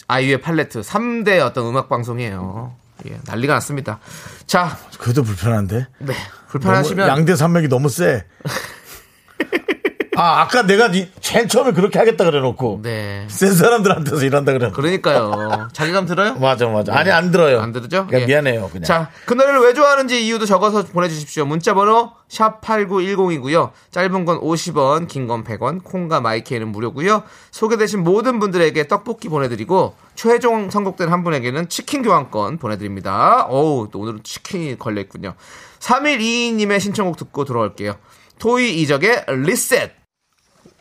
[0.07, 2.80] 아이유의 팔레트 3대 어떤 음악 방송이에요.
[3.07, 3.99] 예, 난리가 났습니다.
[4.45, 5.87] 자, 그래도 불편한데.
[5.99, 6.13] 네.
[6.49, 8.25] 불편하시면 양대 산맥이 너무 세.
[10.21, 12.81] 아, 아까 내가 니- 제일 처음에 그렇게 하겠다 그래 놓고.
[12.83, 13.25] 네.
[13.27, 14.69] 센 사람들한테서 일한다 그래.
[14.71, 15.67] 그러니까요.
[15.73, 16.35] 자기감 들어요?
[16.35, 16.93] 맞아, 맞아.
[16.95, 17.59] 아니, 안 들어요.
[17.59, 18.05] 안 들으죠?
[18.05, 18.25] 그러니까 예.
[18.27, 18.83] 미안해요, 그냥.
[18.83, 21.45] 자, 그 노래를 왜 좋아하는지 이유도 적어서 보내주십시오.
[21.45, 23.71] 문자번호 샵8910이고요.
[23.89, 27.23] 짧은 건 50원, 긴 건 100원, 콩과 마이케이는 무료고요.
[27.51, 33.45] 소개되신 모든 분들에게 떡볶이 보내드리고 최종 선곡된 한 분에게는 치킨 교환권 보내드립니다.
[33.49, 35.33] 어우, 또 오늘은 치킨이 걸려있군요.
[35.79, 37.95] 3122님의 신청곡 듣고 들어올게요.
[38.39, 40.00] 토이 이적의 리셋.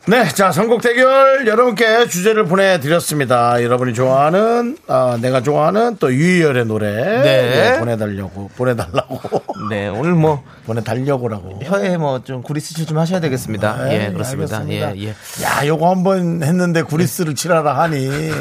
[0.07, 3.61] 네, 자, 선곡 대결 여러분께 주제를 보내드렸습니다.
[3.63, 6.91] 여러분이 좋아하는, 아, 내가 좋아하는 또 유희열의 노래.
[6.95, 7.21] 네.
[7.21, 9.19] 네, 보내달라고, 보내달라고.
[9.69, 11.59] 네, 오늘 뭐 보내달려고라고.
[11.63, 13.85] 혀에 뭐 좀 구리스칠 좀 하셔야 되겠습니다.
[13.85, 14.57] 네, 예, 그렇습니다.
[14.57, 14.97] 알겠습니다.
[14.97, 15.09] 예, 예.
[15.45, 18.31] 야, 요거 한번 했는데 구리스를 칠하라 하니.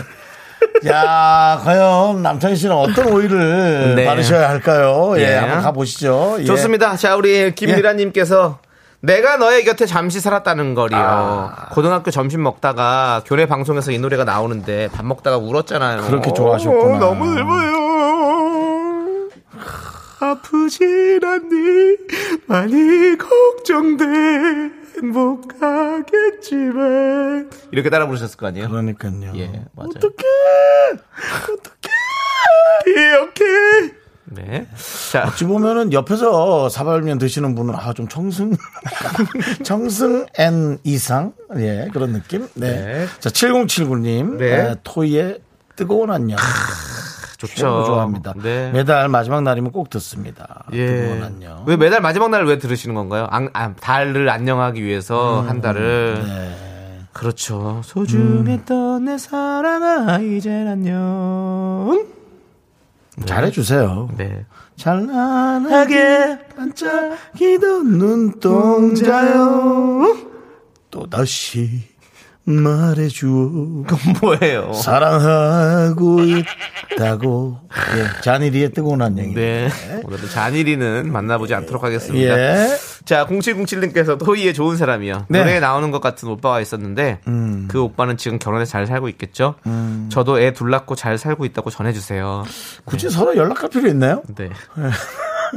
[0.89, 4.05] 야, 과연 남창희 씨는 어떤 오일을 네.
[4.07, 5.13] 바르셔야 할까요?
[5.17, 5.35] 예, 예.
[5.37, 6.39] 한번 가보시죠.
[6.41, 6.45] 예.
[6.45, 6.97] 좋습니다.
[6.97, 8.59] 자, 우리 김미라님께서
[9.03, 10.99] 내가 너의 곁에 잠시 살았다는 거리요.
[11.01, 11.69] 아.
[11.71, 16.03] 고등학교 점심 먹다가 교내 방송에서 이 노래가 나오는데 밥 먹다가 울었잖아요.
[16.03, 16.97] 그렇게 좋아하셨구나.
[16.97, 17.81] 어, 너무 슬퍼요.
[20.21, 21.97] 아프진 않니?
[22.47, 24.05] 많이 걱정돼.
[26.41, 27.51] 행복하겠지만.
[27.73, 28.69] 이렇게 따라 부르셨을 거 아니에요?
[28.69, 29.33] 그러니까요.
[29.37, 29.91] 예, 맞아요.
[29.97, 30.13] 어떡해!
[31.45, 31.91] 어떡해!
[32.87, 33.45] 이렇게.
[34.31, 34.67] 네.
[35.11, 38.53] 자, 어찌 보면은 옆에서 사발면 드시는 분은 아 좀 청승
[39.65, 43.07] 청승 N 이상 예 그런 느낌 네, 네.
[43.19, 44.75] 자 7079님 네.
[44.85, 45.39] 토이의
[45.77, 46.39] 뜨거운 안녕
[47.39, 47.55] 좋죠.
[47.57, 48.71] 최고 좋아합니다 네.
[48.73, 50.79] 매달 마지막 날이면 꼭 듣습니다 뜨거운
[51.19, 51.23] 예.
[51.25, 53.27] 안녕 왜 매달 마지막 날 왜 들으시는 건가요?
[53.31, 56.23] 안, 아, 달을 안녕하기 위해서 한 달을.
[56.25, 56.57] 네.
[57.13, 57.81] 그렇죠.
[57.85, 62.07] 소중했던 내 사랑아 이젠 안녕.
[63.25, 64.11] 잘해주세요.
[64.17, 64.45] 네.
[64.77, 69.51] 찬란하게 반짝이던 눈동자요.
[70.91, 71.83] 또다시
[72.51, 74.73] 말해주오 그건 뭐예요?
[74.73, 76.19] 사랑하고
[76.95, 77.59] 있다고
[77.97, 79.69] 예, 잔일이의 뜨거운 안녕이 네.
[80.05, 82.39] 오늘은 잔일이는 만나보지 않도록 하겠습니다.
[82.39, 82.69] 예.
[83.05, 85.27] 자, 0707님께서 토이의 좋은 사람이요.
[85.29, 85.39] 네.
[85.39, 85.43] 음.
[85.43, 87.21] 노래에 나오는 것 같은 오빠가 있었는데
[87.69, 89.55] 그 오빠는 지금 결혼해서 잘 살고 있겠죠?
[90.11, 92.45] 저도 애 둘 낳고 잘 살고 있다고 전해주세요.
[92.85, 94.23] 굳이 서로 연락할 필요 있나요?
[94.37, 94.51] 네.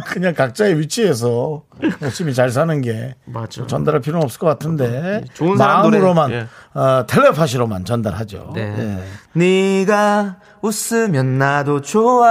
[0.06, 1.64] 그냥 각자의 위치에서
[2.02, 3.68] 열심히 잘 사는 게 맞죠.
[3.68, 5.58] 전달할 필요는 없을 것 같은데 좋은.
[5.58, 6.48] 마음으로만 예.
[6.74, 8.52] 어, 텔레파시로만 전달하죠.
[8.56, 8.76] 네.
[8.78, 9.04] 예.
[9.34, 12.26] 네가 웃으면 나도 좋아.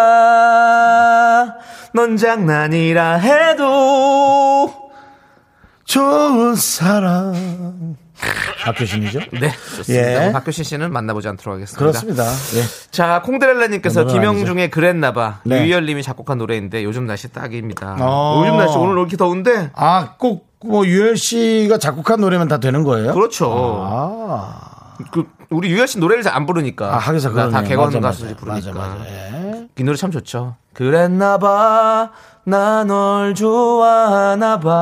[1.95, 4.73] 넌 장난이라 해도.
[5.85, 7.97] 좋은 사람
[8.65, 9.19] 박효신이죠?
[9.41, 10.27] 네, 좋습니다.
[10.29, 10.33] 예.
[10.33, 11.79] 박효신 씨는 만나보지 않도록 하겠습니다.
[11.79, 12.25] 그렇습니다.
[12.25, 12.63] 예.
[12.91, 15.41] 자, 콩드렐라님께서 노래는 김영중의 그랬나봐.
[15.45, 15.63] 네.
[15.63, 17.97] 유희열님이 작곡한 노래인데 요즘 날씨 딱입니다.
[18.01, 18.43] 어.
[18.45, 19.71] 요즘 날씨 오늘 왜 이렇게 더운데?
[19.75, 23.15] 아, 꼭, 뭐, 유열 씨가 작곡한 노래면 다 되는 거예요?
[23.15, 23.81] 그렇죠.
[23.85, 26.95] 아, 그 우리 유열 씨 노래를 잘 안 부르니까.
[26.95, 27.53] 아 하기사 다, 그러네요.
[27.53, 28.37] 다 개건 가수들이.
[28.37, 28.73] 부르니까.
[28.73, 29.05] 맞아, 맞아.
[29.11, 29.67] 예.
[29.79, 30.55] 이 노래 참 좋죠.
[30.75, 32.11] 그랬나봐.
[32.45, 34.73] 나 널 좋아하나봐.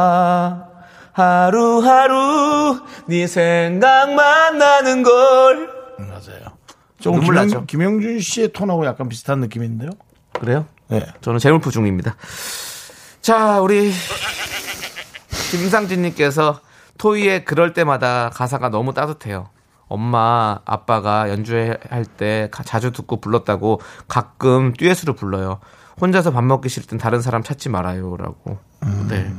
[1.13, 5.69] 하루하루 네 생각만 나는 걸.
[5.99, 6.57] 맞아요.
[7.01, 7.67] 조금 눈물 김영, 나죠?
[7.67, 9.91] 김영준 씨의 톤하고 약간 비슷한 느낌인데요?
[10.39, 10.67] 그래요?
[10.89, 11.07] 네.
[11.21, 12.17] 저는 재물포 중입니다.
[13.21, 13.93] 자, 우리
[15.51, 16.61] 김상진님께서
[16.99, 19.49] 토이의 그럴 때마다 가사가 너무 따뜻해요.
[19.89, 25.59] 엄마, 아빠가 연주할 때 가- 자주 듣고 불렀다고 가끔 듀엣으로 불러요.
[26.01, 28.59] 혼자서 밥 먹기 땐 다른 사람 찾지 말아요라고.
[29.09, 29.33] 네.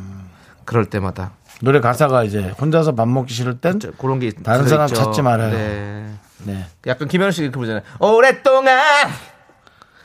[0.66, 1.32] 그럴 때마다
[1.62, 5.06] 노래 가사가 이제 혼자서 밥 먹기 싫을 땐 저- 그런 게 다른 사람 들어있죠.
[5.12, 5.52] 찾지 말아요.
[5.52, 6.12] 네.
[6.46, 6.66] 네.
[6.88, 7.84] 약간 김현우 씨 이렇게 부르잖아요.
[8.00, 8.80] 오랫동안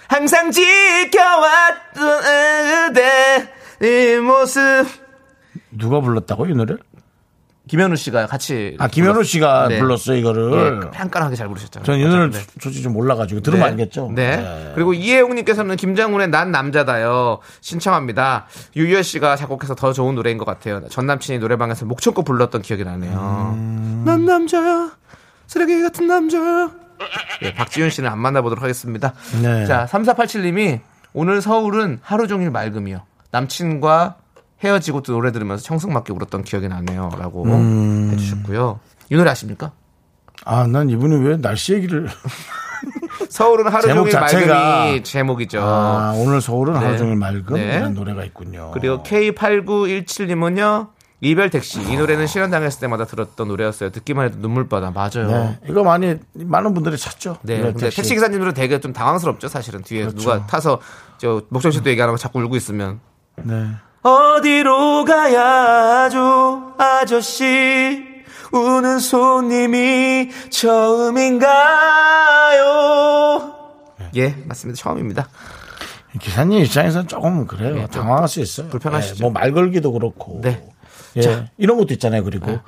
[0.08, 2.22] 항상 지켜왔던
[2.92, 4.60] 그대 이 모습.
[5.70, 6.78] 누가 불렀다고 이 노래를?
[7.68, 8.76] 김현우 씨가 같이.
[8.78, 9.78] 아 김현우 씨가 네.
[9.80, 10.82] 불렀어요 이거를.
[10.84, 11.84] 예, 깐깐하게 잘 부르셨잖아요.
[11.84, 12.38] 전이 노래를 네.
[12.60, 13.70] 솔직히 좀 몰라가지고 들으면 네.
[13.70, 14.12] 알겠죠.
[14.14, 14.72] 네.
[14.74, 18.46] 그리고 이혜용님께서는 김장훈의 난 남자다요 신청합니다.
[18.76, 20.86] 유열 씨가 작곡해서 더 좋은 노래인 것 같아요.
[20.88, 23.54] 전 남친이 노래방에서 목 참고 불렀던 기억이 나네요.
[23.56, 24.02] 음.
[24.06, 24.92] 난 남자야,
[25.48, 26.70] 쓰레기 같은 남자야.
[27.42, 29.12] 네, 박지윤 씨는 안 만나보도록 하겠습니다.
[29.42, 29.66] 네.
[29.66, 30.80] 자, 3487님이
[31.12, 33.02] 오늘 서울은 하루 종일 맑음이요.
[33.32, 34.16] 남친과
[34.64, 37.10] 헤어지고 또 노래 들으면서 청승맞게 울었던 기억이 나네요.
[37.18, 38.10] 라고 음.
[38.12, 38.80] 해주셨고요.
[39.10, 39.72] 이 노래 아십니까?
[40.44, 42.08] 아 난 이분이 왜 날씨 얘기를?
[43.30, 45.60] 서울은 하루 종일 자체가- 맑음이 제목이죠.
[45.60, 46.78] 아 오늘 서울은 네.
[46.80, 47.76] 하루 종일 맑음 네.
[47.76, 48.70] 이런 노래가 있군요.
[48.72, 50.88] 그리고 K8917님은요.
[51.22, 51.80] 이별 택시.
[51.80, 53.90] 이 노래는 실현 당했을 때마다 들었던 노래였어요.
[53.90, 54.90] 듣기만 해도 눈물바다.
[54.90, 55.26] 맞아요.
[55.28, 55.58] 네.
[55.70, 57.38] 이거 많이 많은 분들이 찾죠.
[57.42, 57.58] 네.
[57.60, 59.82] 근데 택시 기사님들은 되게 좀 당황스럽죠, 사실은.
[59.82, 60.18] 뒤에 그렇죠.
[60.18, 60.78] 누가 타서
[61.16, 63.00] 저 목정 씨도 얘기하면 자꾸 울고 있으면.
[63.42, 63.66] 네.
[64.02, 68.04] 어디로 가야죠, 아저씨?
[68.52, 71.46] 우는 손님이 처음인가요?
[74.14, 74.80] 예, 맞습니다.
[74.80, 75.28] 처음입니다.
[76.20, 77.74] 기사님 입장에서는 조금 그래요.
[77.74, 78.68] 네, 좀 당황할 수 있어요.
[78.68, 79.14] 불편하시죠?
[79.16, 80.40] 네, 뭐말 걸기도 그렇고.
[80.42, 80.66] 네.
[81.18, 82.22] 예, 이런 것도 있잖아요.
[82.24, 82.58] 그리고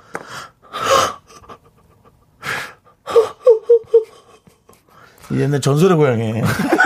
[5.32, 6.42] 옛날 전설의 고향에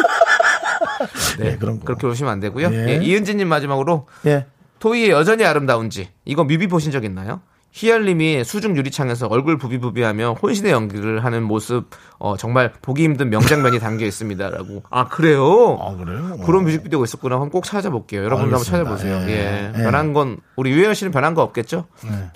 [1.42, 1.84] 네, 그런 거.
[1.86, 2.68] 그렇게 오시면 안 되고요.
[2.72, 2.88] 예.
[2.88, 4.46] 예, 이은지님 마지막으로 예.
[4.78, 7.40] 토이의 여전히 아름다운지 이거 뮤비 보신 적 있나요?
[7.74, 14.04] 희열님이 수중 유리창에서 얼굴 부비부비하며 혼신의 연기를 하는 모습 어, 정말 보기 힘든 명장면이 담겨
[14.04, 14.82] 있습니다라고.
[14.90, 15.78] 아 그래요?
[15.80, 16.36] 아 그래요?
[16.44, 17.36] 그런 뮤직비디오가 있었구나.
[17.36, 18.24] 한번 꼭 찾아볼게요.
[18.24, 18.62] 여러분도 한번.
[18.64, 19.22] 찾아보세요.
[19.26, 19.32] 예.
[19.32, 19.72] 예.
[19.74, 19.82] 예.
[19.84, 21.86] 변한 건 우리 유혜연 씨는 변한 거 없겠죠?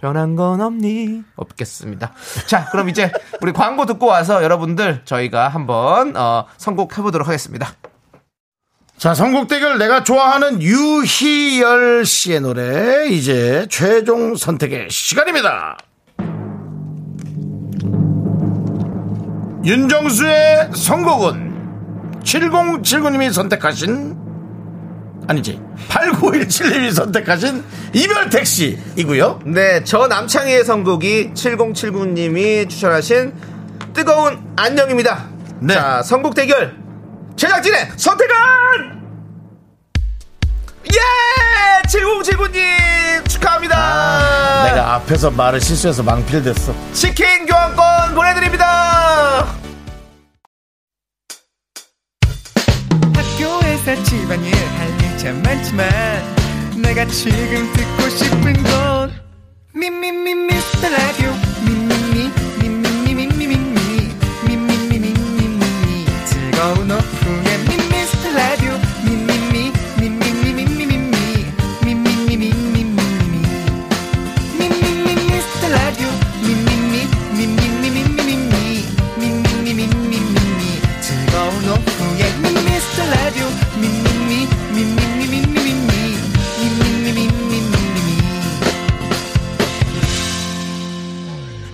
[0.00, 1.22] 변한 건 없니?
[1.36, 2.12] 없겠습니다.
[2.46, 7.68] 자, 그럼 이제 우리 광고 듣고 와서 여러분들 저희가 한번 어, 선곡 해 보도록 하겠습니다.
[8.98, 15.76] 자, 선곡 대결 내가 좋아하는 유희열 씨의 노래 이제 최종 선택의 시간입니다.
[19.66, 24.16] 윤정수의 선곡은 7079님이 선택하신
[25.28, 29.40] 아니지 8917님이 선택하신 이별 택시이고요.
[29.44, 33.34] 네, 저 남창희의 선곡이 7079님이 추천하신
[33.92, 35.26] 뜨거운 안녕입니다.
[35.60, 35.74] 네.
[35.74, 36.85] 자, 선곡 대결
[37.36, 38.34] 제작진의 선택은
[40.86, 41.88] 예!
[41.88, 43.76] 7079님 축하합니다.
[43.76, 46.74] 아, 내가 앞에서 말을 실수해서 망필됐어.
[46.92, 49.46] 치킨 교환권 보내드립니다.
[53.14, 55.86] 학교에서 집안일 할일참 많지만
[56.82, 59.12] 내가 지금 듣고 싶은 건
[59.74, 61.32] 미미미 미스터 라디오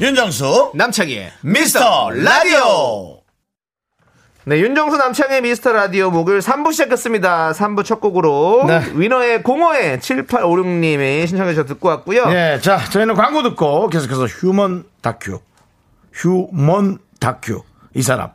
[0.01, 3.22] 윤정수 남창희의 미스터 라디오
[4.45, 7.53] 네, 윤정수 남창희의 미스터 라디오 목요일 3부 시작했습니다.
[7.53, 8.83] 3부 첫 곡으로 네.
[8.95, 12.27] 위너의 공허의 7856님이 신청해 주셔서 듣고 왔고요.
[12.27, 15.39] 네, 자 저희는 광고 듣고 계속해서 휴먼 다큐
[16.13, 17.63] 휴먼 다큐
[17.95, 18.31] 이 사람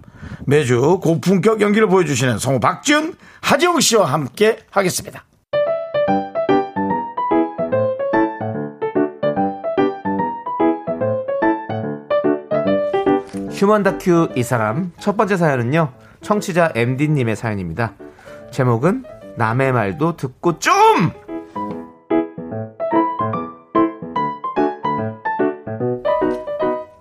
[0.46, 5.26] 매주 고품격 연기를 보여주시는 성우 박지훈 하지영 씨와 함께 하겠습니다.
[13.58, 15.92] 휴먼 다큐 이 사람 첫 번째 사연은요.
[16.22, 17.94] 청취자 MD님의 사연입니다.
[18.52, 19.04] 제목은
[19.36, 20.76] 남의 말도 듣고 좀!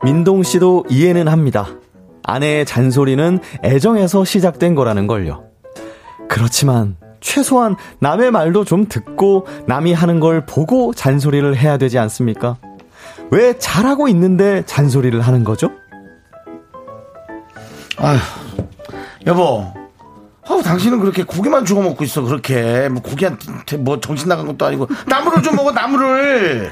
[0.03, 1.67] 민동 씨도 이해는 합니다.
[2.23, 5.45] 아내의 잔소리는 애정에서 시작된 거라는 걸요.
[6.27, 12.57] 그렇지만 최소한 남의 말도 좀 듣고 남이 하는 걸 보고 잔소리를 해야 되지 않습니까?
[13.31, 15.71] 왜 잘하고 있는데 잔소리를 하는 거죠?
[17.99, 18.19] 아휴,
[19.27, 19.73] 여보.
[20.49, 22.89] 아우, 당신은 그렇게 고기만 주워 먹고 있어, 그렇게.
[22.89, 24.89] 뭐, 고기한테 뭐 정신 나간 것도 아니고.
[25.07, 26.71] 나물을 좀 먹어, 나물을.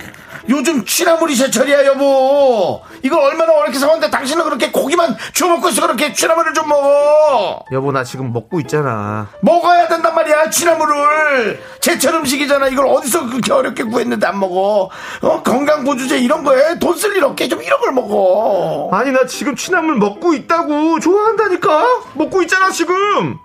[0.48, 2.82] 요즘 취나물이 제철이야, 여보.
[3.02, 7.64] 이걸 얼마나 어렵게 사왔는데 당신은 그렇게 고기만 주워 먹고 있어, 그렇게 취나물을 좀 먹어.
[7.72, 9.28] 여보, 나 지금 먹고 있잖아.
[9.40, 11.62] 먹어야 된단 말이야, 취나물을.
[11.80, 12.68] 제철 음식이잖아.
[12.68, 14.90] 이걸 어디서 그렇게 어렵게 구했는데 안 먹어.
[15.22, 18.90] 어, 건강보조제 이런 거에 돈 쓸 일 없게 좀 이런 걸 먹어.
[18.92, 21.00] 아니, 나 지금 취나물 먹고 있다고.
[21.00, 21.86] 좋아한다니까?
[22.14, 22.94] 먹고 있잖아, 지금!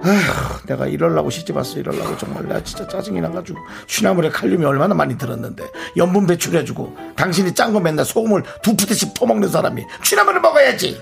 [0.03, 5.17] 아휴, 내가 이럴라고 시집 왔어 이럴라고 정말 내가 진짜 짜증이 나가지고 취나물에 칼륨이 얼마나 많이
[5.17, 5.63] 들었는데
[5.97, 11.01] 염분 배출해주고 당신이 짠 거 맨날 소금을 두 푸대씩 퍼먹는 사람이 취나물을 먹어야지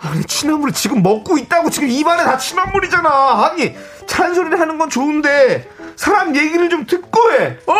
[0.00, 1.70] 아니, 취나물을 지금 먹고 있다고.
[1.70, 3.46] 지금 입안에 다 취나물이잖아.
[3.46, 3.74] 아니,
[4.06, 7.56] 잔소리를 하는 건 좋은데, 사람 얘기를 좀 듣고 해.
[7.66, 7.74] 어?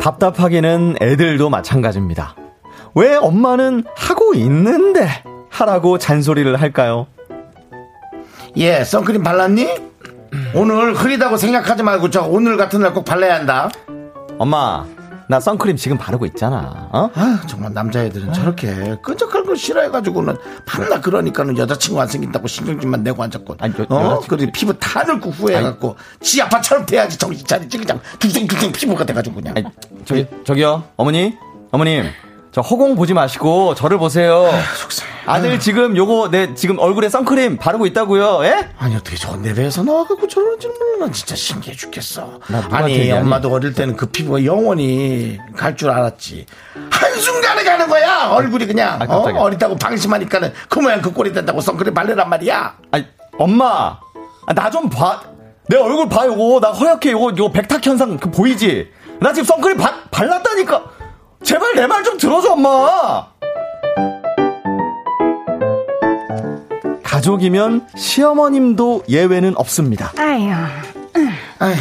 [0.00, 2.36] 답답하기는 애들도 마찬가지입니다.
[2.94, 5.08] 왜 엄마는 하고 있는데
[5.48, 7.06] 하라고 잔소리를 할까요?
[8.56, 9.66] 예 선크림 발랐니?
[10.54, 13.68] 오늘 흐리다고 생각하지 말고 저 오늘 같은 날 꼭 발라야 한다.
[14.38, 14.84] 엄마,
[15.28, 16.88] 나 선크림 지금 바르고 있잖아.
[16.92, 17.10] 어?
[17.14, 20.36] 아 정말 남자애들은 저렇게 끈적한 걸 싫어해가지고는
[20.66, 24.20] 밤낮 그러니까는 여자친구 안 생긴다고 신경질만 내고 앉았고 아니, 여- 어?
[24.28, 27.78] 그리고 피부 다 늙고 후회해갖고 지 아빠처럼 돼야지 정신 차리지.
[27.78, 29.54] 그냥 둥둥둥둥 피부가 돼가지고 그냥.
[29.56, 29.66] 아니,
[30.04, 31.34] 저기, 저기요, 어머니,
[31.72, 32.04] 어머님,
[32.56, 34.48] 저 허공 보지 마시고 저를 보세요.
[35.26, 38.46] 아들 지금 요거 내 지금 얼굴에 선크림 바르고 있다고요.
[38.46, 38.70] 예?
[38.78, 42.40] 아니 어떻게 저 내배에서 나와갖고 저러는지 몰라 난 진짜 신기해 죽겠어
[42.70, 43.12] 아니?
[43.12, 46.46] 엄마도 어릴 때는 그 피부가 영원히 갈 줄 알았지
[46.90, 49.06] 한순간에 가는 거야 얼굴이 그냥 아, 어?
[49.06, 49.38] 깜짝이야.
[49.42, 53.04] 어 리다고 방심하니까는 그 모양 그 꼴이 된다고 선크림 바르란 말이야 아니,
[53.38, 53.98] 엄마,
[54.54, 55.20] 나 좀 봐.
[55.68, 58.88] 내 얼굴 봐 요거 나 허옇게 요거 요거 백탁 현상 그 보이지?
[59.20, 60.95] 나 지금 선크림 바, 발랐다니까.
[61.42, 63.26] 제발 내 말 좀 들어줘 엄마.
[67.02, 70.12] 가족이면 시어머님도 예외는 없습니다.
[70.18, 70.50] 아유,
[71.58, 71.74] 아휴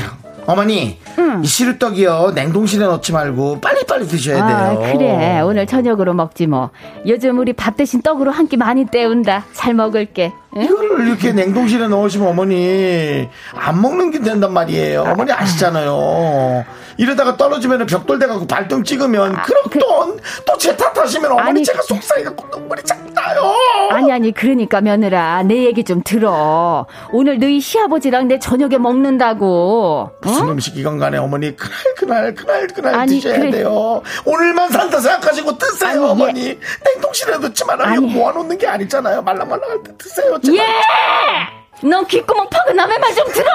[0.46, 1.00] 어머니
[1.44, 4.48] 이 시루떡이요 냉동실에 넣지 말고 빨리빨리 드셔야 아,
[4.80, 5.40] 돼요 그래.
[5.42, 6.70] 오늘 저녁으로 먹지 뭐.
[7.08, 9.46] 요즘 우리 밥 대신 떡으로 한 끼 많이 때운다.
[9.54, 10.32] 잘 먹을게.
[10.56, 10.64] 응?
[10.64, 15.02] 이거를 이렇게 냉동실에 넣으시면 어머니 안 먹는 게 된단 말이에요.
[15.02, 16.64] 어머니 아시잖아요.
[16.98, 23.12] 이러다가 떨어지면 벽돌 돼갖고 발등 찍으면 그럼 또또제 탓하시면 어머니 아니, 제가 속상해갖고 눈물이 자꾸
[23.14, 23.54] 나요.
[23.92, 25.44] 아니, 아니, 그러니까 며느라.
[25.44, 26.86] 내 얘기 좀 들어.
[27.12, 30.12] 오늘 너희 시아버지랑 내 저녁에 먹는다고.
[30.22, 30.52] 무슨 어?
[30.52, 33.52] 음식 이건 간에 어머니 그날 그날 그날 그날 아니, 드셔야 그래.
[33.52, 34.02] 돼요.
[34.26, 36.06] 오늘만 산다 생각하시고 드세요 아니, 예.
[36.10, 36.60] 어머니.
[36.86, 38.02] 냉동실에 넣지 말아요.
[38.02, 39.22] 모아놓는 게 아니잖아요.
[39.24, 40.40] 말랑말랑할 때 드세요.
[40.40, 40.66] 제발.
[40.68, 41.88] 예!
[41.88, 43.50] 넌 귓구멍 파고 남의 말 좀 들어!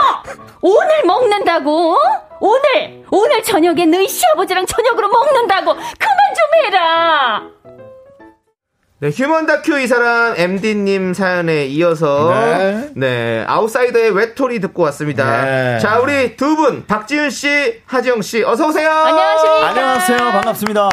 [0.61, 1.92] 오늘 먹는다고?
[1.94, 1.98] 어?
[2.40, 3.04] 오늘!
[3.11, 5.72] 오늘 저녁에 너희 시아버지랑 저녁으로 먹는다고!
[5.74, 7.42] 그만 좀 해라!
[9.02, 12.90] 네, 휴먼 다큐 이 사람 MD님 사연에 이어서 네.
[12.94, 15.42] 네, 아웃사이더의 외톨이 듣고 왔습니다.
[15.42, 15.78] 네.
[15.78, 18.90] 자, 우리 두 분 박지윤 씨, 하지영 씨, 어서 오세요.
[18.90, 19.68] 안녕하십니까?
[19.68, 20.18] 안녕하세요.
[20.18, 20.88] 반갑습니다.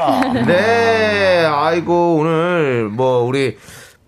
[0.48, 3.58] 네, 아이고 오늘 뭐 우리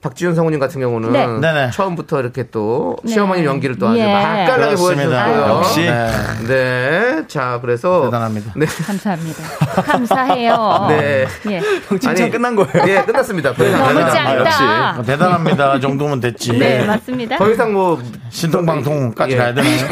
[0.01, 1.27] 박지윤 성우님 같은 경우는 네.
[1.27, 1.71] 네네.
[1.71, 4.05] 처음부터 이렇게 또 시어머님 연기를 또 아주 예.
[4.11, 4.75] 맛깔나게.
[4.75, 5.45] 보여주셨고요.
[5.57, 5.81] 역시.
[5.81, 6.09] 네.
[6.47, 8.53] 네, 자 그래서 대단합니다.
[8.55, 9.43] 네, 감사합니다.
[9.83, 10.85] 감사해요.
[10.87, 11.25] 네.
[11.49, 11.61] 예.
[11.99, 12.87] 칭찬 끝난 거예요?
[12.87, 13.53] 예, 끝났습니다.
[13.53, 13.99] 더 이상, 너무.
[14.11, 14.93] 짱다.
[14.95, 15.79] 뭐 대단합니다.
[15.81, 16.57] 정도면 됐지.
[16.57, 17.37] 네, 맞습니다.
[17.37, 19.37] 더 이상 뭐 신통방통까지 예.
[19.37, 19.87] 가야 되나요?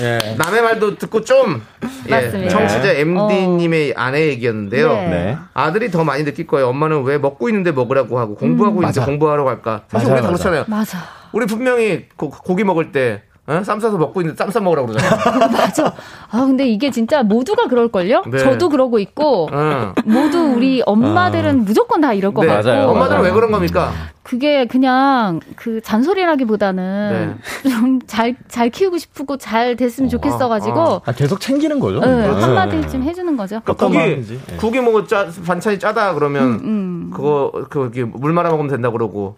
[0.00, 0.18] 예.
[0.36, 1.62] 남의 말도 듣고 좀
[2.08, 2.50] 예, 맞습니다.
[2.50, 4.92] 청취자 MD님의 아내 얘기였는데요.
[4.92, 5.08] 네.
[5.08, 5.38] 네.
[5.54, 6.68] 아들이 더 많이 느낄 거예요.
[6.68, 9.04] 엄마는 왜 먹고 있는데 먹으라고 하고 공부하고 있는데 맞아.
[9.04, 9.82] 공부하러 갈까?
[9.88, 10.42] 사실 맞아요, 우리 다 맞아.
[10.44, 10.64] 그렇잖아요.
[10.68, 10.98] 맞아.
[11.32, 13.62] 우리 분명히 고, 기 먹을 때 예?
[13.64, 15.48] 쌈 싸서 먹고 있는데 쌈 싸 먹으라고 그러잖아요.
[15.52, 15.92] 맞아.
[16.30, 18.24] 아, 근데 이게 진짜 모두가 그럴걸요?
[18.30, 18.38] 네.
[18.38, 19.94] 저도 그러고 있고, 응.
[20.04, 22.68] 모두 우리 엄마들은 무조건 다 이럴 것 네, 같고.
[22.68, 22.88] 맞아요.
[22.88, 23.30] 엄마들은 왜.
[23.30, 23.92] 그런 겁니까?
[24.22, 31.02] 그게 그냥 그 잔소리라기보다는 좀 잘, 잘 키우고 싶고 잘 됐으면 좋겠어가지고, 어.
[31.06, 32.00] 아, 계속 챙기는 거죠.
[32.00, 32.40] 네, 네.
[32.40, 33.60] 한마디 좀 해주는 거죠.
[33.64, 33.98] 그러니까 국이.
[33.98, 34.56] 예.
[34.58, 37.10] 국이 뭐 짜, 반찬이 짜다 그러면 음.
[37.14, 39.34] 그거 그물 말아 먹으면 된다 그러고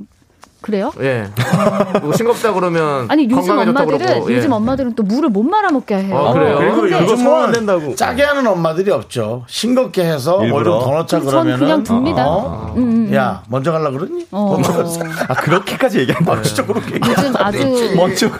[0.60, 0.92] 그래요?
[1.00, 1.26] 예
[2.02, 4.36] 뭐 싱겁다 그러면 아니, 요즘 엄마들은, 그러고, 예.
[4.36, 6.16] 요즘 엄마들은 또 물을 못 말아 먹게 해요.
[6.16, 6.58] 어, 그래요?
[6.58, 7.94] 그리고 근데 그거 소화 된다고.
[7.94, 9.44] 짜게 하는 엄마들이 없죠.
[9.48, 10.80] 싱겁게 해서 뭘 일부러.
[10.80, 12.26] 좀더 넣자 전 그러면은 그냥 둡니다.
[12.28, 12.72] 어?
[12.76, 13.14] 음, 음.
[13.14, 14.26] 야 먼저 갈라 그러니?
[14.30, 14.56] 어.
[15.28, 16.34] 아, 그렇게까지 얘기한다.
[16.34, 17.92] 먼저적으로 요즘 아주.
[17.96, 18.30] 먼저.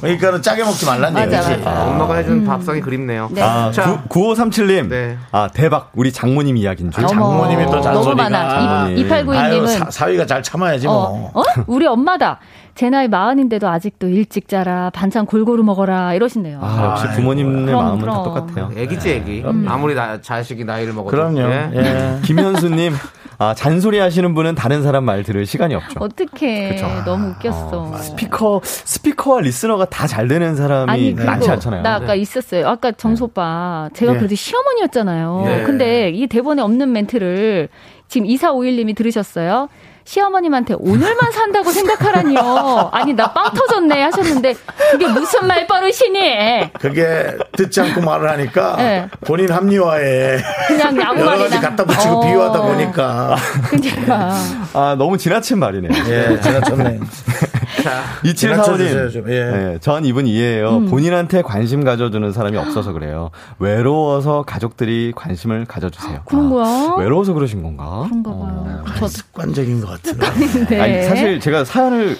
[0.00, 1.56] 그러니까는 짜게 먹지 말란 얘기지.
[1.56, 1.84] 맞아.
[1.86, 3.28] 엄마가 해준 밥상이 그립네요.
[3.32, 3.40] 네.
[3.42, 4.02] 아, 자.
[4.08, 4.88] 9537님.
[4.88, 5.16] 네.
[5.32, 5.90] 아, 대박.
[5.94, 7.06] 우리 장모님 이야기인 줄.
[7.06, 7.92] 장모님이 또 잔소리가.
[7.92, 8.90] 너무 많아.
[8.90, 8.94] 예.
[8.94, 9.36] 이, 2892님은.
[9.36, 11.32] 아유, 사, 사위가 잘 참아야지 뭐.
[11.66, 11.74] 어, 어?
[11.74, 12.38] 우리 엄마다.
[12.74, 16.58] 제 나이 마흔인데도 아직도 일찍 자라, 반찬 골고루 먹어라, 이러시네요.
[16.62, 18.14] 아, 역시 부모님의 그럼, 마음은 그럼.
[18.16, 18.70] 다 똑같아요.
[18.76, 19.42] 애기지 애기.
[19.66, 21.16] 아무리 나, 자식이 나이를 먹어도.
[21.16, 21.40] 그럼요.
[21.40, 21.70] 예.
[21.74, 22.18] 예.
[22.26, 22.92] 김현수님,
[23.38, 26.00] 아, 잔소리 하시는 분은 다른 사람 말 들을 시간이 없죠.
[26.00, 26.76] 어떡해.
[27.06, 27.96] 너무 웃겼어.
[27.96, 31.82] 스피커, 스피커와 리스너가 다 잘 되는 사람이 아니, 많지 않잖아요.
[31.82, 32.68] 나 아까 있었어요.
[32.68, 33.88] 아까 정수 오빠.
[33.94, 34.18] 제가 네.
[34.18, 35.42] 그래도 시어머니였잖아요.
[35.46, 35.62] 네.
[35.64, 37.68] 근데 이 대본에 없는 멘트를
[38.08, 39.68] 지금 2451님이 들으셨어요.
[40.06, 42.90] 시어머님한테 오늘만 산다고 생각하라니요.
[42.92, 44.54] 아니, 나 빵 터졌네 하셨는데,
[44.92, 46.72] 그게 무슨 말버릇이니?
[46.80, 49.08] 그게 듣지 않고 말을 하니까 네.
[49.26, 50.38] 본인 합리화에
[50.68, 51.48] 그냥 아무 여러 말이나.
[51.48, 52.20] 가지 갖다 붙이고 어.
[52.24, 53.36] 비유하다 보니까
[53.68, 54.34] 그러니까.
[54.72, 55.90] 아, 너무 지나친 말이네요.
[56.08, 57.00] 예, 제가 쳤네.
[57.82, 58.02] 자,
[58.34, 59.12] 지나쳐주세요, 2745님.
[59.12, 59.24] 좀.
[59.32, 59.44] 예.
[59.44, 60.76] 네, 전 이분 이해해요.
[60.78, 60.86] 음.
[60.90, 63.30] 본인한테 관심 가져주는 사람이 없어서 그래요.
[63.58, 66.20] 외로워서 가족들이 관심을 가져주세요.
[66.24, 66.94] 그런 아, 거야?
[66.98, 68.04] 외로워서 그러신 건가?
[68.08, 68.84] 그런가 봐요.
[68.98, 70.66] 저, 습관적인 것 같아요.
[70.68, 70.80] 네.
[70.80, 72.16] 아니, 사실 제가 사연을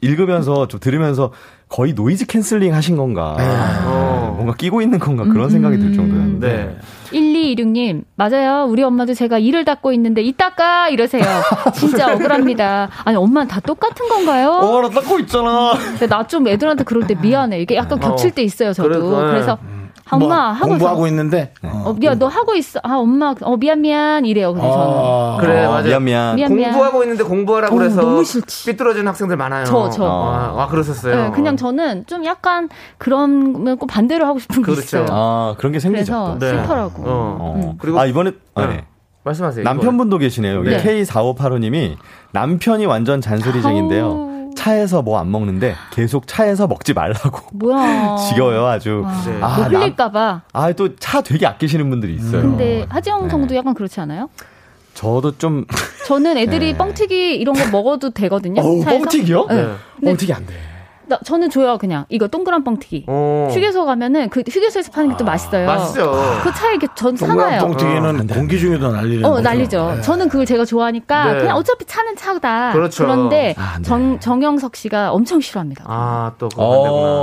[0.00, 1.32] 읽으면서 좀 들으면서
[1.68, 3.36] 거의 noise cancelling 하신 건가.
[3.86, 6.48] 어, 뭔가 끼고 있는 건가 그런 생각이 들 정도였는데.
[6.48, 6.76] 네.
[7.12, 8.66] 1226님, 맞아요.
[8.68, 10.88] 우리 엄마도 제가 이를 닦고 있는데, 이 닦아!
[10.90, 11.22] 이러세요.
[11.74, 12.88] 진짜 억울합니다.
[13.04, 14.50] 아니, 엄마는 다 똑같은 건가요?
[14.50, 15.72] 어, 나 닦고 있잖아.
[15.76, 17.60] 근데 나 좀 애들한테 그럴 때 미안해.
[17.60, 18.88] 이게 약간 겹칠 때 있어요, 저도.
[18.88, 19.30] 그래, 네.
[19.32, 19.79] 그래서, 아, 뭐,
[20.16, 21.06] 엄마, 하고 공부하고.
[21.06, 22.80] 있는데 어, 야, 너 하고 있어.
[22.82, 24.24] 아, 엄마, 어, 미안, 미안.
[24.24, 24.86] 이래요, 그래서 저는.
[24.88, 25.88] 어, 그래, 어, 맞아.
[25.88, 26.36] 미안, 미안.
[26.36, 26.72] 미안, 미안.
[26.72, 28.70] 공부하고 있는데 공부하라고 어, 그래서 너무 싫지.
[28.70, 29.64] 삐뚤어진 학생들 많아요.
[29.64, 30.04] 저, 저.
[30.04, 31.14] 아, 아, 그러셨어요.
[31.24, 34.82] 네, 그냥 저는 좀 약간 그런 꼭 반대로 하고 싶은 게 그렇죠.
[34.82, 35.06] 있어요.
[35.10, 36.12] 아, 그런 게 생기죠.
[36.12, 36.38] 그래서 또.
[36.38, 36.60] 네.
[36.62, 37.02] 싫더라고.
[37.02, 37.38] 어.
[37.40, 37.74] 어.
[37.78, 38.66] 그리고- 아, 이번에, 아, 네.
[38.76, 38.84] 네.
[39.22, 39.64] 말씀하세요.
[39.64, 40.62] 남편분도 계시네요.
[40.62, 40.82] 네.
[40.82, 41.96] K4585님이
[42.32, 44.39] 남편이 완전 잔소리쟁인데요.
[44.56, 47.40] 차에서 뭐 안 먹는데 계속 차에서 먹지 말라고.
[47.52, 48.16] 뭐야.
[48.28, 49.04] 지겨워요, 아주.
[49.26, 49.38] 네.
[49.38, 50.42] 뭐 아, 남, 흘릴까봐.
[50.52, 52.42] 아, 또 차 되게 아끼시는 분들이 있어요.
[52.42, 53.28] 근데 하지영 네.
[53.28, 54.28] 성도 약간 그렇지 않아요?
[54.94, 55.64] 저도 좀.
[56.06, 56.78] 저는 애들이 네.
[56.78, 58.60] 뻥튀기 이런 거 먹어도 되거든요.
[58.62, 58.84] 차에서.
[58.84, 59.46] 뻥튀기요?
[59.48, 59.54] 네.
[59.96, 60.54] 근데 뻥튀기 안 돼.
[61.10, 63.04] 나- 저는 줘요 그냥 이거 동그란 뻥튀기.
[63.08, 63.48] 어.
[63.52, 65.66] 휴게소 가면은 그 휴게소에서 파는 게 또 맛있어요.
[65.66, 66.12] 맛있죠.
[66.42, 67.60] 그 차에 이렇게 전 동그란 사놔요.
[67.72, 69.42] 뻥튀기는 공기 중에도 난리는 어, 거죠.
[69.42, 69.92] 난리죠.
[69.96, 70.00] 네.
[70.00, 71.40] 저는 그걸 제가 좋아하니까 네.
[71.40, 72.72] 그냥 어차피 차는 차다.
[72.72, 73.04] 그렇죠.
[73.04, 73.82] 런데 아, 네.
[73.82, 75.84] 정, 정영석 씨가 엄청 싫어합니다.
[75.86, 76.62] 아, 또 그거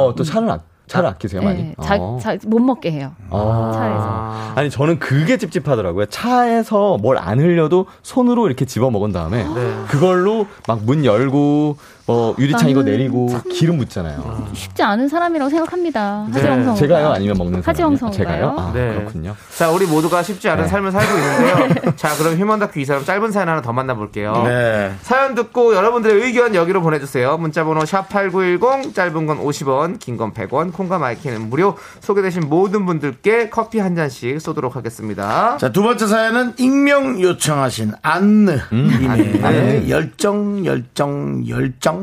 [0.10, 0.14] 어.
[0.16, 1.64] 또 차는, 아, 차를 아끼세요, 많이?
[1.64, 2.18] 네, 자, 어.
[2.22, 3.12] 자, 못 먹게 해요.
[3.30, 3.72] 어.
[3.74, 4.06] 차에서.
[4.08, 4.54] 아.
[4.56, 6.06] 아니, 저는 그게 찝찝하더라고요.
[6.08, 9.74] 차에서 뭘 안 흘려도 손으로 이렇게 집어 먹은 다음에 네.
[9.88, 11.78] 그걸로 막 문 열고,
[12.10, 14.47] 어, 유리창 이거 내리고 기름 묻잖아요.
[14.53, 16.26] 쉽지 않은 사람이라고 생각합니다.
[16.32, 16.39] 네.
[16.39, 16.76] 하지영 성우.
[16.78, 17.10] 제가요?
[17.12, 18.14] 아니면 먹는 하지영 사람이요?
[18.16, 18.18] 성우가요?
[18.18, 18.55] 제가요?
[18.58, 18.93] 아, 네.
[18.95, 19.36] 그렇군요.
[19.58, 20.70] 자, 우리 모두가 쉽지 않은 네.
[20.70, 21.95] 삶을 살고 있는데요.
[21.97, 24.43] 자, 그럼 휴먼 다큐 이 사람 짧은 사연 하나 더 만나볼게요.
[24.45, 24.93] 네.
[25.01, 27.38] 사연 듣고 여러분들의 의견 여기로 보내주세요.
[27.38, 31.76] 문자번호 샵8910, 짧은 건 50원, 긴 건 100원, 콩과 my K는 무료.
[31.99, 35.58] 소개되신 모든 분들께 커피 한 잔씩 쏘도록 하겠습니다.
[35.58, 38.58] 자, 두 번째 사연은 익명 요청하신 안느.
[38.72, 39.89] 님의 안느.
[39.89, 41.97] 열정, 열정, 열정.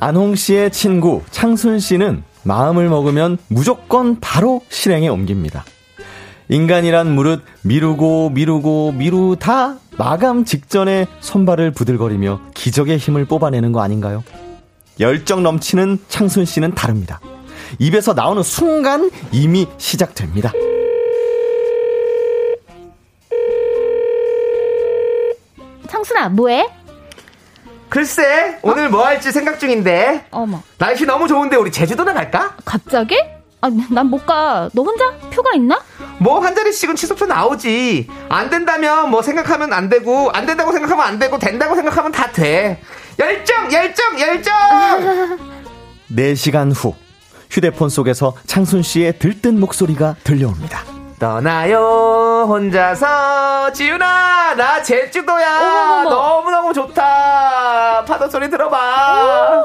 [0.00, 5.64] 안홍 씨의 친구 창순 씨는 마음을 먹으면 무조건 바로 실행에 옮깁니다.
[6.48, 14.24] 인간이란 무릇 미루고 미루고 미루다 마감 직전에 손발을 부들거리며 기적의 힘을 뽑아내는 거 아닌가요?
[14.98, 17.20] 열정 넘치는 창순 씨는 다릅니다.
[17.78, 20.52] 입에서 나오는 순간 이미 시작됩니다.
[25.88, 26.68] 창순아, 뭐해?
[27.88, 30.26] 글쎄, 오늘 뭐 할지 생각 중인데.
[30.30, 32.54] 어머, 날씨 너무 좋은데 우리 제주도나 갈까?
[32.64, 33.16] 갑자기?
[33.62, 34.70] 아, 난못 가.
[34.72, 35.10] 너 혼자?
[35.30, 35.82] 표가 있나?
[36.18, 38.08] 뭐 한 자리씩은 취소표 나오지.
[38.28, 42.80] 안 된다면 뭐 생각하면 안 되고, 안 된다고 생각하면 안 되고, 된다고 생각하면 다 돼.
[43.18, 44.54] 열정, 열정, 열정!
[46.14, 46.94] 4시간 후
[47.50, 50.84] 휴대폰 속에서 창순 씨의 들뜬 목소리가 들려옵니다.
[51.18, 56.10] 떠나요 혼자서 지윤아 나 제주도야 어머머머.
[56.10, 59.64] 너무너무 좋다 파도 소리 들어봐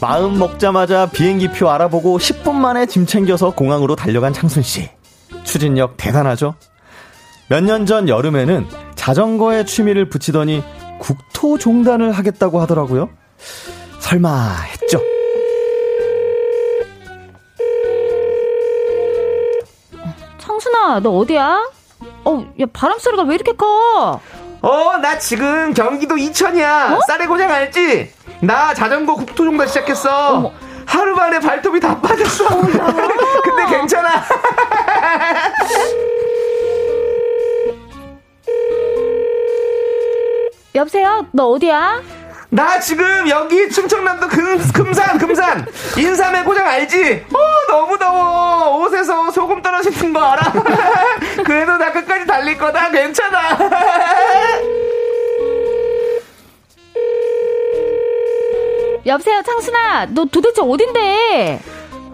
[0.00, 4.88] 마음 먹자마자 비행기표 알아보고 10분 만에 짐 챙겨서 공항으로 달려간 창순 씨.
[5.44, 6.54] 추진력 대단하죠?
[7.48, 10.62] 몇 년 전 여름에는 자전거에 취미를 붙이더니
[11.00, 13.08] 국토 종단을 하겠다고 하더라고요.
[13.98, 14.28] 설마
[14.72, 15.00] 했죠?
[20.38, 21.68] 창순아, 너 어디야?
[22.24, 24.20] 어, 야, 바람 소리가 왜 이렇게 커?
[24.62, 28.12] 어 나 지금 경기도 이천이야 쌀의 고장 알지?
[28.42, 30.52] 나 자전거 국토 종단 시작했어 어머.
[30.84, 32.44] 하루 만에 발톱이 다 빠졌어
[33.42, 34.08] 근데 괜찮아
[40.74, 41.26] 여보세요?
[41.32, 42.00] 너 어디야?
[42.52, 45.66] 나 지금 여기 충청남도 금, 금산 금산
[45.96, 47.26] 인삼의 고장 알지?
[47.32, 47.38] 어
[47.72, 50.52] 너무 더워 옷에서 소금 떨어지는 거 알아?
[51.44, 53.56] 그래도 나 끝까지 달릴 거다 괜찮아
[59.06, 60.06] 여보세요, 창순아.
[60.10, 61.60] 너 도대체 어딘데?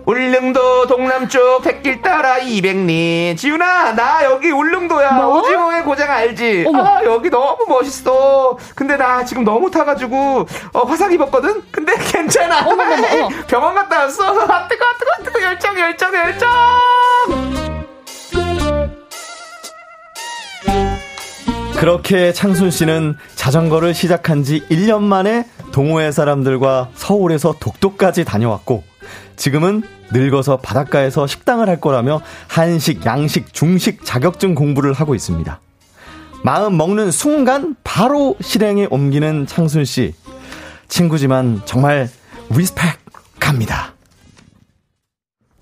[0.07, 5.41] 울릉도 동남쪽 백길 따라 200리 지훈아 나 여기 울릉도야 뭐?
[5.41, 6.65] 오징어의 고장 알지?
[6.69, 6.85] 어머.
[6.85, 11.61] 아 여기 너무 멋있어 근데 나 지금 너무 타가지고 어, 화상 입었거든?
[11.73, 13.29] 근데 괜찮아 어머머머, 어머.
[13.49, 16.51] 병원 갔다 왔어 아 뜨거 뜨거 뜨거 열정 열정 열정
[21.77, 28.83] 그렇게 창순 씨는 자전거를 시작한 지 1년 만에 동호회 사람들과 서울에서 독도까지 다녀왔고
[29.37, 29.83] 지금은
[30.13, 35.61] 늙어서 바닷가에서 식당을 할 거라며 한식, 양식, 중식 자격증 공부를 하고 있습니다.
[36.43, 40.15] 마음 먹는 순간 바로 실행에 옮기는 창순 씨.
[40.89, 42.09] 친구지만 정말
[42.51, 42.99] respect
[43.41, 43.97] 갑니다.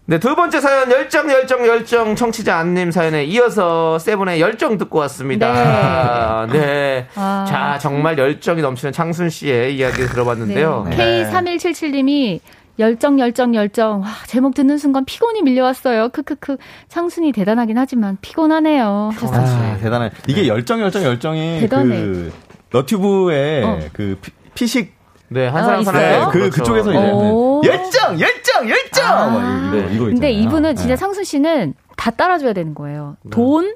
[0.06, 6.46] 네, 두 번째 사연 열정 열정 열정 청취자 안님 사연에 이어서 세븐의 열정 듣고 왔습니다.
[6.52, 7.06] 네.
[7.14, 7.46] 아.
[7.48, 10.88] 자, 정말 열정이 넘치는 창순 씨의 이야기 들어봤는데요.
[10.90, 11.24] 네.
[11.30, 12.40] K3177님이
[12.78, 14.00] 열정, 열정, 열정.
[14.02, 16.08] 와, 제목 듣는 순간 피곤이 밀려왔어요.
[16.10, 16.56] 크크크.
[16.88, 19.10] 창순이 대단하긴 하지만 피곤하네요.
[19.14, 19.72] 하셨어요.
[19.72, 20.10] 아, 대단해.
[20.26, 22.00] 이게 열정, 열정, 열정이 대단해.
[22.00, 22.32] 그
[22.72, 23.78] 너튜브에 어.
[23.92, 24.94] 그 피- 피식
[25.28, 25.92] 네, 한 아, 사람 있어요?
[25.94, 27.62] 사는 네, 그 그쪽에서 이제 오.
[27.64, 29.06] 열정, 열정, 열정.
[29.06, 29.26] 아.
[29.30, 30.04] 막 이거 이거 있잖아요.
[30.10, 30.96] 근데 이분은 진짜 네.
[30.96, 33.16] 창순 씨는 다 따라줘야 되는 거예요.
[33.30, 33.74] 돈,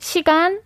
[0.00, 0.60] 시간,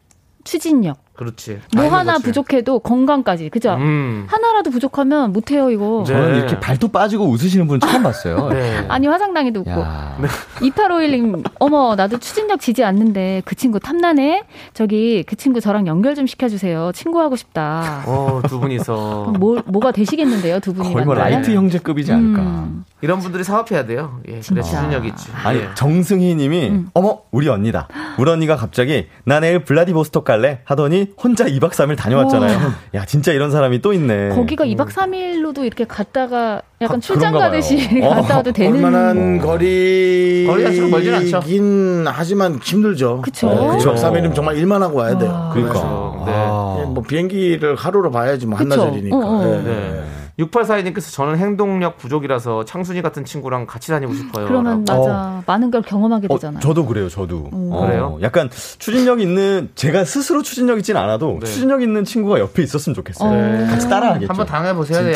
[0.45, 1.04] 추진력.
[1.17, 1.61] 그렇지.
[1.75, 2.25] 뭐 하나 거지.
[2.25, 3.49] 부족해도 건강까지.
[3.49, 3.75] 그죠?
[3.75, 4.27] 음.
[4.29, 6.05] 하나라도 부족하면 못해요, 이거.
[6.07, 6.13] 네.
[6.13, 8.49] 저는 이렇게 발톱 빠지고 웃으시는 분 처음 봤어요.
[8.53, 8.85] 네.
[8.89, 9.71] 아니, 화상당해도 웃고.
[9.71, 10.19] 야.
[10.57, 14.43] 2851님, 어머, 나도 추진력 지지 않는데 그 친구 탐나네?
[14.73, 16.91] 저기, 그 친구 저랑 연결 좀 시켜주세요.
[16.93, 18.03] 친구하고 싶다.
[18.07, 19.35] 어, 두 분이서.
[19.39, 20.93] 뭐, 뭐가 되시겠는데요, 두 분이.
[20.93, 21.15] 거의 뭐?
[21.15, 22.43] 라이트 형제급이지 않을까.
[22.43, 22.85] 음.
[23.05, 24.19] 이런 분들이 사업해야 돼요.
[24.29, 24.63] 예, 그래.
[24.63, 25.29] 추진력 있지.
[25.45, 25.69] 아니 예.
[25.75, 26.89] 정승희 님이 음.
[26.95, 27.87] 어머 우리 언니다
[28.19, 32.59] 우리 언니가 갑자기 나 내일 블라디보스톡 갈래 하더니 혼자 2박 3일 다녀왔잖아요
[32.95, 38.01] 야 진짜 이런 사람이 또 있네 거기가 2박 3일로도 이렇게 갔다가 약간 아, 출장 가듯이.
[38.03, 38.83] 어, 갔다 와도 되는.
[38.83, 41.41] 얼마나 거리 거리가 좀 멀진 않죠.
[41.41, 43.21] 긴 하지만 힘들죠.
[43.21, 43.49] 그쵸.
[43.49, 43.95] 네, 그쵸.
[43.95, 45.51] 2박 3일이면 정말 일만 하고 와야 돼요.
[45.53, 45.75] 그러니까
[46.27, 46.33] 네.
[46.35, 46.79] 아.
[46.81, 48.73] 예, 뭐 비행기를 하루로 봐야지 뭐 그쵸.
[48.73, 49.17] 한나절이니까.
[49.17, 49.45] 어, 어.
[49.47, 50.05] 예, 네.
[50.39, 50.45] 예.
[50.45, 54.47] 6842님께서 저는 행동력 부족이라서 창순이 같은 친구랑 같이 다니고 싶어요.
[54.47, 55.07] 그러면 라고.
[55.09, 55.43] 맞아.
[55.47, 56.61] 많은 걸 경험하게 어, 되잖아요.
[56.61, 57.49] 저도 그래요, 저도.
[57.53, 58.19] 어, 그래요?
[58.23, 61.47] 약간 추진력 있는, 제가 스스로 추진력 있진 않아도 네.
[61.47, 63.29] 추진력 있는 친구가 옆에 있었으면 좋겠어요.
[63.31, 63.67] 어.
[63.71, 64.29] 같이 따라하겠죠.
[64.31, 65.15] 한번 당해보셔야 돼요.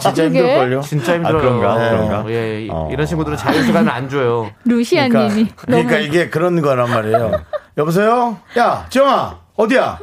[0.00, 0.38] 진짜 그러게.
[0.40, 0.80] 힘들걸요.
[0.82, 1.38] 진짜 힘들어요.
[1.38, 1.78] 아, 그런가?
[1.78, 1.90] 네.
[1.90, 2.30] 그런가?
[2.30, 2.88] 예, 이- 어.
[2.92, 4.50] 이런 친구들은 자유시간을 안 줘요.
[4.64, 7.32] 루시아님이 그러니까 너무 이게 그런 거란 말이에요.
[7.78, 8.36] 여보세요?
[8.58, 9.98] 야, 지영아, 어디야?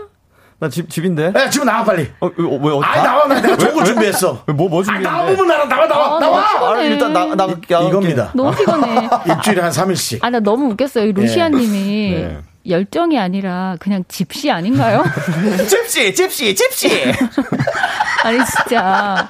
[0.60, 1.34] 나 집, 집인데?
[1.36, 2.10] 야, 지금 나와, 빨리.
[2.20, 2.84] 어, 어, 왜, 어디?
[2.84, 4.44] 아이, 나와, 나 내가 좋은 거 준비했어.
[4.48, 5.10] 뭐, 뭐 아, 준비했는데?
[5.10, 6.78] 나와보면 나와, 나와, 나와, 아, 나와!
[6.78, 8.32] 아, 일단 나, 나, 나, 이겁니다.
[8.34, 9.08] 너무 피곤해.
[9.30, 10.24] 일주일에 한 3일씩.
[10.24, 11.06] 아, 나 너무 웃겼어요.
[11.06, 12.40] 이 루시아님이 네.
[12.68, 15.04] 열정이 아니라 그냥 집시 아닌가요?
[15.70, 16.90] 집시, 집시, 집시!
[18.24, 19.28] 아니 진짜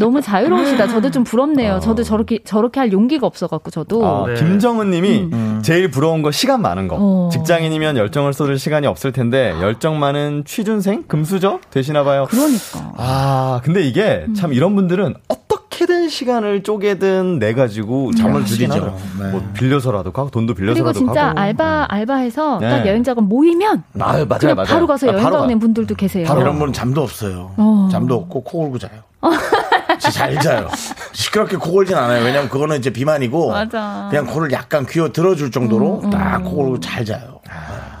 [0.00, 0.86] 너무 자유로우시다.
[0.86, 1.80] 저도 좀 부럽네요.
[1.80, 4.34] 저도 저렇게 저렇게 할 용기가 없어갖고 저도 아, 네.
[4.34, 5.28] 김정은 님이
[5.62, 6.96] 제일 부러운 거 시간 많은 거.
[6.98, 7.28] 어.
[7.32, 11.04] 직장인이면 열정을 쏟을 시간이 없을 텐데 열정 많은 취준생?
[11.08, 11.58] 금수저?
[11.70, 12.26] 되시나 봐요.
[12.30, 18.68] 그러니까 아, 근데 이게 참 이런 분들은 어떻게든 시간을 쪼개든 내 가지고 잠을 들이죠.
[18.68, 18.96] 들이죠.
[19.20, 19.30] 네.
[19.32, 21.40] 뭐 빌려서라도 가고 돈도 빌려서라도 그리고 진짜 가고.
[21.40, 22.70] 알바 알바해서 네.
[22.70, 24.68] 딱 여행 자금 모이면 아, 맞아요, 그냥 맞아요.
[24.68, 25.58] 바로 가서 아, 여행 바로 가는 가.
[25.60, 26.22] 분들도 계세요.
[26.24, 27.50] 이런 분은 잠도 없어요.
[27.56, 27.88] 어.
[27.90, 28.92] 잠도 없고 코 골고 자요.
[29.98, 30.68] 잘 자요.
[31.12, 32.24] 시끄럽게 코 골진 않아요.
[32.24, 34.04] 왜냐면 그거는 이제 비만이고 맞아.
[34.04, 37.40] 음, 그냥 코를 약간 귀어 들어줄 정도로 딱코 골고 잘 자요.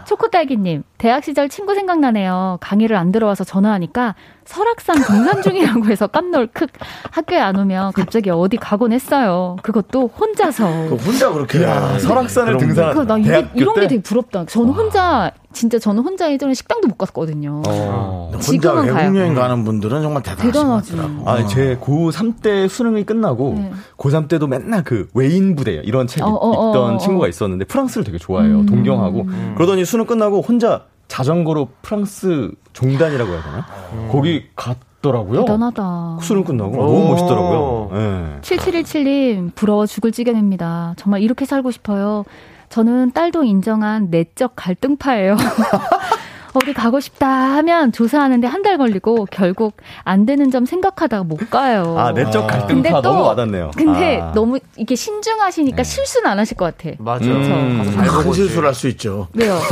[0.06, 2.58] 초코딸기님 대학 시절 친구 생각나네요.
[2.60, 4.14] 강의를 안 들어와서 전화하니까
[4.52, 6.66] 설악산 등산 중이라고 해서 깜놀 크
[7.10, 9.56] 학교에 안 오면 갑자기 어디 가곤 했어요.
[9.62, 10.66] 그것도 혼자서.
[10.88, 12.94] 그 혼자 그렇게 야, 설악산을 등산.
[12.94, 13.82] 그, 나 이게, 이런 때?
[13.82, 14.46] 게 되게 부럽다.
[14.46, 17.62] 저는 혼자, 진짜 저는 혼자 예전에 식당도 못 갔거든요.
[17.68, 18.30] 어.
[18.32, 19.16] 혼자 지금은 외국 가요.
[19.18, 20.96] 여행 가는 분들은 정말 대단하신 것 대단하지.
[20.96, 21.30] 같더라고.
[21.30, 23.72] 아, 제 고3 때 수능이 끝나고 네.
[23.98, 27.28] 고3 때도 맨날 그 외인 부대 이런 책이 어, 어, 어, 읽던 어, 친구가 어.
[27.28, 28.64] 있었는데 프랑스를 되게 좋아해요.
[28.64, 29.26] 동경하고.
[29.56, 33.66] 그러더니 수능 끝나고 혼자 자전거로 프랑스 종단이라고 해야 되나?
[34.12, 35.40] 거기 갔더라고요.
[35.40, 36.18] 대단하다.
[36.20, 36.86] 수능 끝나고 오.
[36.86, 37.90] 너무 멋있더라고요.
[37.94, 38.40] 예.
[38.42, 40.94] 7717님, 부러워 죽을 지경입니다.
[40.96, 42.24] 정말 이렇게 살고 싶어요.
[42.68, 45.36] 저는 딸도 인정한 내적 갈등파예요.
[46.58, 51.94] 어디 가고 싶다 하면 조사하는데 한 달 걸리고 결국 안 되는 점 생각하다가 못 가요.
[51.96, 53.70] 아, 내적 근데 갈등파 또 너무 와닿네요.
[53.76, 54.32] 근데 아.
[54.34, 56.94] 너무 이게 신중하시니까 실수는 안 하실 것 같아.
[56.98, 57.24] 맞아.
[57.24, 57.78] 음.
[57.78, 59.28] 가서 잘큰 실수를 할 수 있죠.
[59.34, 59.54] 왜요?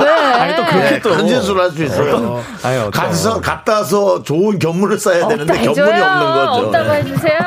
[0.00, 0.08] 왜?
[0.10, 1.10] 아니, 또 그렇게 네, 또.
[1.14, 2.42] 큰 실수를 할 수 있어요.
[2.64, 6.00] 아니, 어쩌- 가서 갔다서 좋은 견문을 써야 되는데 없다 견문이.
[6.02, 6.66] 없는 거죠.
[6.66, 6.98] 없다고 네.
[6.98, 7.38] 해주세요.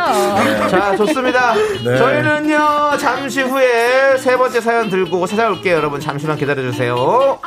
[0.72, 1.54] 자, 좋습니다.
[1.84, 1.98] 네.
[1.98, 5.76] 저희는요, 잠시 후에 세 번째 사연 들고 찾아올게요.
[5.76, 7.40] 여러분, 잠시만 기다려주세요.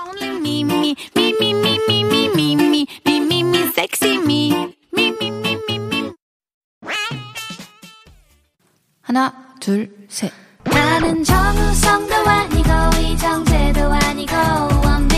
[0.48, 6.12] 미미미 미미미미미미미 미미미 섹시미 미미미미미
[9.02, 10.32] 하나 둘 셋
[10.64, 14.32] 나는 정우성도 아니고 이정재도 아니고
[14.84, 15.17] 원빈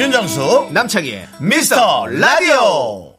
[0.00, 3.12] 윤정수 남창희의 미스터 라디오.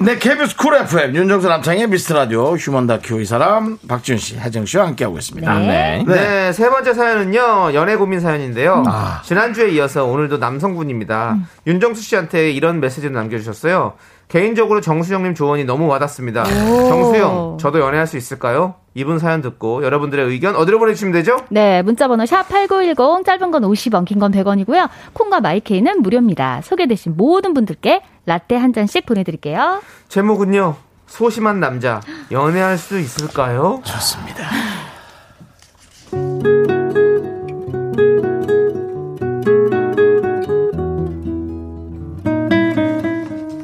[0.00, 4.66] 네, KBS Cool FM 윤정수 남창희의 미스터 라디오 휴먼 다큐 이 사람 박지훈 씨, 하지영
[4.66, 5.58] 씨와 함께하고 있습니다.
[5.60, 6.04] 네.
[6.04, 6.52] 네.
[6.52, 8.82] 세 번째 사연은요, 연애 고민 사연인데요.
[9.26, 11.36] 지난주에 이어서 오늘도 남성분입니다.
[11.68, 13.92] 윤정수 씨한테 이런 메시지를 남겨주셨어요.
[14.26, 16.42] 개인적으로 정수 형님 조언이 너무 와닿습니다.
[16.44, 18.74] 정수 형, 저도 연애할 수 있을까요?
[18.98, 21.36] 이분 사연 듣고 여러분들의 의견 어디로 보내주시면 되죠?
[21.50, 24.88] 네, 문자번호 샵8910, 짧은 건 50원, 긴 건 100원이고요.
[25.12, 26.60] 콩과 마이케이는 무료입니다.
[26.64, 29.80] 소개되신 모든 분들께 라떼 한 잔씩 보내드릴게요.
[30.08, 30.74] 제목은요,
[31.06, 32.00] 소심한 남자,
[32.32, 33.80] 연애할 수 있을까요?
[33.84, 34.48] 좋습니다.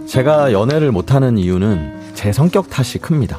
[0.06, 3.38] 제가 연애를 못하는 이유는 제 성격 탓이 큽니다.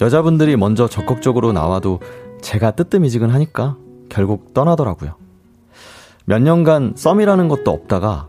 [0.00, 2.00] 여자분들이 먼저 적극적으로 나와도
[2.40, 3.76] 제가 뜨뜨미지근 하니까
[4.08, 5.14] 결국 떠나더라고요.
[6.24, 8.28] 몇 년간 썸이라는 것도 없다가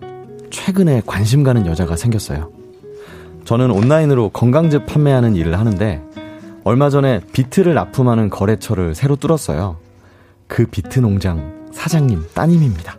[0.50, 2.52] 최근에 관심 가는 여자가 생겼어요.
[3.46, 6.04] 저는 온라인으로 건강즙 판매하는 일을 하는데
[6.64, 9.78] 얼마 전에 비트를 납품하는 거래처를 새로 뚫었어요.
[10.48, 12.98] 그 비트 농장 사장님 따님입니다.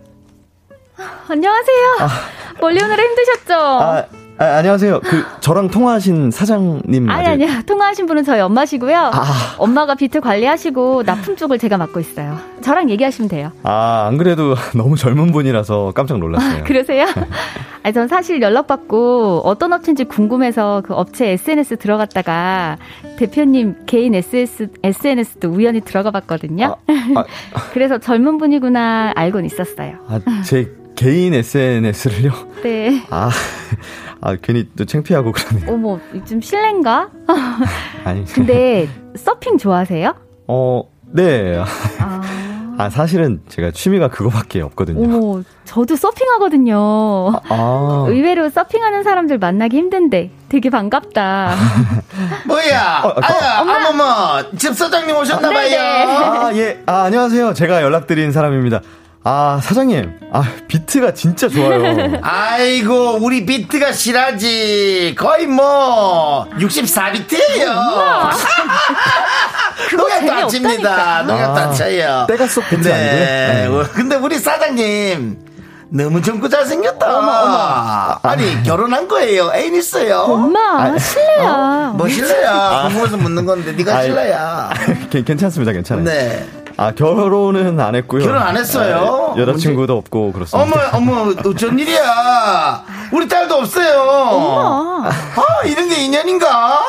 [1.29, 2.09] 안녕하세요.
[2.61, 3.55] 멀리 오느라 힘드셨죠?
[3.55, 4.05] 아,
[4.39, 5.01] 아, 안녕하세요.
[5.01, 7.29] 그 저랑 통화하신 사장님 아니, 맞아요?
[7.29, 7.63] 아니요.
[7.67, 8.97] 통화하신 분은 저희 엄마시고요.
[9.13, 9.55] 아.
[9.59, 12.39] 엄마가 비트 관리하시고 납품 쪽을 제가 맡고 있어요.
[12.63, 13.53] 저랑 얘기하시면 돼요.
[13.63, 16.65] 아, 안 그래도 너무 젊은 분이라서 깜짝 놀랐어요.
[16.65, 17.07] 그러세요?
[17.85, 22.79] 아니, 전 사실 연락받고 어떤 업체인지 궁금해서 그 업체 SNS 들어갔다가
[23.19, 26.77] 대표님 개인 SS, SNS도 우연히 들어가 봤거든요.
[27.15, 27.25] 아,
[27.73, 29.97] 그래서 젊은 분이구나 알고는 있었어요.
[30.09, 32.33] 아, 제 개인 SNS를요?
[32.63, 33.05] 네.
[33.11, 33.31] 아,
[34.21, 35.73] 아, 괜히 또 창피하고 그러네요.
[35.73, 37.09] 어머, 좀 실례인가?
[38.05, 38.25] 아니.
[38.27, 40.15] 근데 서핑 좋아하세요?
[40.49, 40.83] 어,
[41.13, 41.63] 네.
[41.99, 42.21] 아,
[42.79, 45.03] 아, 사실은 제가 취미가 그거밖에 없거든요.
[45.03, 46.77] 어머, 저도 서핑하거든요.
[47.49, 51.55] 아, 의외로 서핑하는 사람들 만나기 힘든데 되게 반갑다.
[52.47, 53.03] 뭐야?
[53.05, 55.69] 어, 아야, 어머머, 집 사장님 오셨나봐요.
[55.69, 55.77] 네네.
[55.79, 56.83] 아, 예.
[56.87, 57.55] 아, 안녕하세요.
[57.55, 58.81] 제가 연락드린 사람입니다.
[59.25, 60.19] 아, 사장님.
[60.33, 62.19] 아, 비트가 진짜 좋아요.
[62.23, 65.15] 아이고, 우리 비트가 실하지.
[65.17, 67.67] 거의 뭐, 64비트예요
[69.97, 71.23] 농약도 안 칩니다.
[71.23, 72.25] 농약도 안 쳐요.
[72.29, 73.51] 때가 쏙 비트 네.
[73.61, 73.83] 아니고요?
[73.85, 73.89] 네.
[73.93, 75.39] 근데 우리 사장님,
[75.91, 78.19] 너무 젊고 잘생겼다.
[78.25, 79.53] 아니, 결혼한 거예요.
[79.55, 80.17] 애인 있어요.
[80.21, 81.93] 엄마, 실례야.
[81.95, 82.89] 뭐 실례야.
[82.89, 84.03] 궁금해서 묻는 건데, 네가.
[84.03, 84.71] 실례야.
[85.11, 85.71] 괜- 괜찮습니다.
[85.71, 86.05] 괜찮아요.
[86.05, 86.45] 네.
[86.77, 88.25] 아, 결혼은 안 했고요.
[88.25, 89.35] 결혼 안 했어요?
[89.37, 90.89] 아, 여자친구도 없고 그렇습니다.
[90.93, 92.85] 어머, 어머, 어쩐 일이야.
[93.13, 94.01] 우리 딸도 없어요.
[94.01, 95.09] 엄마.
[95.09, 96.81] 아, 이런 게 인연인가?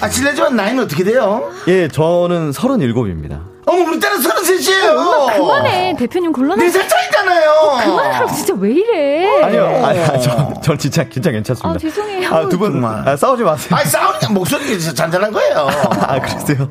[0.00, 1.50] 아, 실례지만 나이는 어떻게 돼요?
[1.68, 3.40] 예, 저는 37입니다.
[3.66, 5.26] 어머, 우리 딸은 서른셋이에요.
[5.36, 5.96] 그만해.
[5.98, 7.50] 대표님 곤란하 네살 차이잖아요.
[7.84, 9.42] 그만하라고 진짜 왜 이래?
[9.42, 11.74] 아니요, 아니, 아니, 저, 전 진짜, 진짜 괜찮습니다.
[11.74, 12.28] 아, 죄송해요.
[12.28, 13.08] 아, 두 분, 정말.
[13.08, 13.76] 아, 싸우지 마세요.
[13.78, 15.66] 아니, 싸우니까 목소리가 진짜 잔잔한 거예요.
[16.02, 16.68] 아, 그러세요?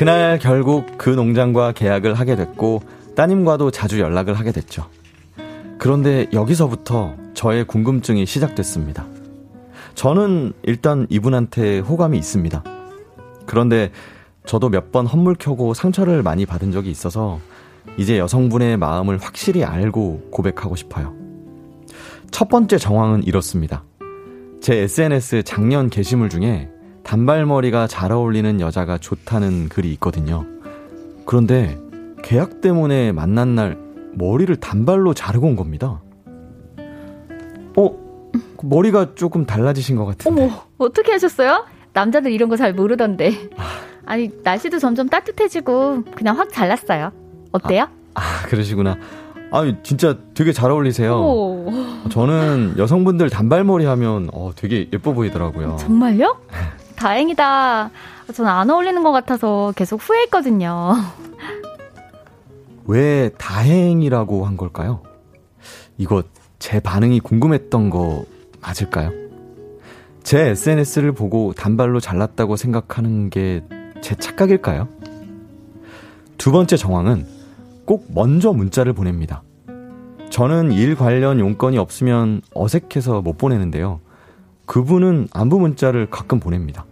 [0.00, 2.80] 그날 결국 그 농장과 계약을 하게 됐고
[3.16, 4.86] 따님과도 자주 연락을 하게 됐죠.
[5.76, 9.04] 그런데 여기서부터 저의 궁금증이 시작됐습니다.
[9.94, 12.64] 저는 일단 이분한테 호감이 있습니다.
[13.44, 13.92] 그런데
[14.46, 17.38] 저도 몇 번 헛물 켜고 상처를 많이 받은 적이 있어서
[17.98, 21.12] 이제 여성분의 마음을 확실히 알고 고백하고 싶어요.
[22.30, 23.84] 첫 번째 정황은 이렇습니다.
[24.62, 26.70] 제 SNS 작년 게시물 중에
[27.02, 30.44] 단발머리가 잘 어울리는 여자가 좋다는 글이 있거든요.
[31.26, 31.78] 그런데
[32.22, 33.78] 계약 때문에 만난 날
[34.14, 36.00] 머리를 단발로 자르고 온 겁니다.
[37.76, 37.90] 어?
[38.62, 40.44] 머리가 조금 달라지신 것 같은데.
[40.44, 41.64] 어머, 어떻게 하셨어요?
[41.92, 43.32] 남자들 이런 거 잘 모르던데.
[44.06, 47.12] 아니, 날씨도 점점 따뜻해지고 그냥 확 잘랐어요.
[47.52, 47.88] 어때요?
[48.14, 48.96] 아, 그러시구나.
[49.52, 51.14] 아, 진짜 되게 잘 어울리세요.
[51.16, 51.72] 오,
[52.10, 55.76] 저는 여성분들 단발머리 하면 어, 되게 예뻐 보이더라고요.
[55.80, 56.36] 정말요?
[57.00, 57.90] 다행이다.
[58.34, 60.94] 저는 안 어울리는 것 같아서 계속 후회했거든요.
[62.86, 65.02] 왜 다행이라고 한 걸까요?
[65.98, 66.22] 이거
[66.58, 68.24] 제 반응이 궁금했던 거
[68.60, 69.10] 맞을까요?
[70.22, 73.62] 제 SNS를 보고 단발로 잘났다고 생각하는 게
[74.00, 74.88] 제 착각일까요?
[76.38, 77.26] 두 번째 정황은
[77.84, 79.42] 꼭 먼저 문자를 보냅니다.
[80.30, 84.00] 저는 일 관련 용건이 없으면 어색해서 못 보내는데요.
[84.66, 86.84] 그분은 안부 문자를 가끔 보냅니다.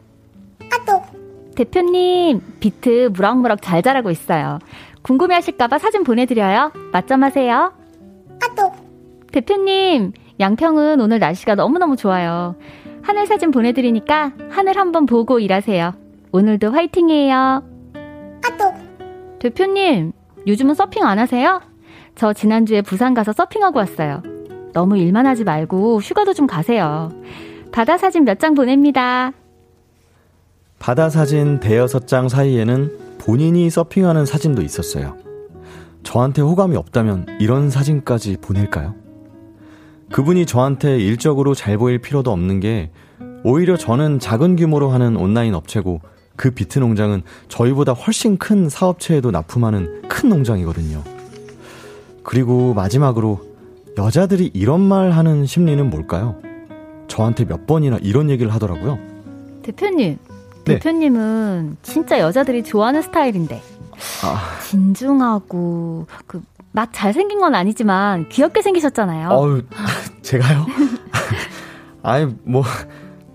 [1.62, 4.60] 대표님, 비트 무럭무럭 잘 자라고 있어요.
[5.02, 6.70] 궁금해 하실까봐 사진 보내드려요.
[6.92, 7.72] 맞점하세요.
[9.32, 12.54] 대표님, 양평은 오늘 날씨가 너무너무 좋아요.
[13.02, 15.94] 하늘 사진 보내드리니까 하늘 한번 보고 일하세요.
[16.30, 17.64] 오늘도 화이팅이에요.
[19.40, 20.12] 대표님,
[20.46, 21.60] 요즘은 서핑 안 하세요?
[22.14, 24.22] 저 지난주에 부산 가서 서핑하고 왔어요.
[24.74, 27.10] 너무 일만 하지 말고 휴가도 좀 가세요.
[27.72, 29.32] 바다 사진 몇 장 보냅니다.
[30.78, 35.16] 바다 사진 대여섯 장 사이에는 본인이 서핑하는 사진도 있었어요.
[36.02, 38.94] 저한테 호감이 없다면 이런 사진까지 보낼까요?
[40.12, 42.90] 그분이 저한테 일적으로 잘 보일 필요도 없는 게
[43.44, 46.00] 오히려 저는 작은 규모로 하는 온라인 업체고
[46.36, 51.02] 그 비트 농장은 저희보다 훨씬 큰 사업체에도 납품하는 큰 농장이거든요.
[52.22, 53.40] 그리고 마지막으로
[53.98, 56.36] 여자들이 이런 말 하는 심리는 뭘까요?
[57.08, 58.98] 저한테 몇 번이나 이런 얘기를 하더라고요.
[59.62, 60.27] 대표님, 네.
[60.74, 63.62] 대표님은 진짜 여자들이 좋아하는 스타일인데
[64.24, 69.30] 아, 진중하고 그 막 잘생긴 건 아니지만 귀엽게 생기셨잖아요.
[69.30, 69.62] 어유
[70.22, 70.66] 제가요?
[72.02, 72.62] 아니 뭐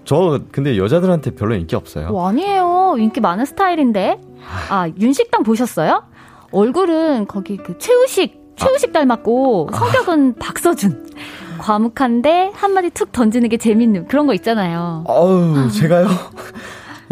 [0.05, 2.09] 저 근데 여자들한테 별로 인기 없어요.
[2.09, 2.95] 뭐 아니에요.
[2.99, 4.19] 인기 많은 스타일인데.
[4.69, 6.03] 아, 윤식당 보셨어요?
[6.51, 11.07] 얼굴은 거기 그 최우식, 최우식 닮았고, 성격은 박서준.
[11.57, 15.05] 과묵한데 한마디 툭 던지는 게 재밌는 그런 거 있잖아요.
[15.07, 16.07] 아우 제가요?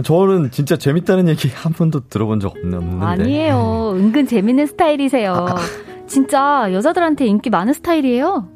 [0.04, 3.06] 저는 진짜 재밌다는 얘기 한 번도 들어본 적 없는- 없는데.
[3.06, 3.94] 아니에요.
[3.96, 5.46] 은근 재밌는 스타일이세요.
[6.08, 8.48] 진짜 여자들한테 인기 많은 스타일이에요.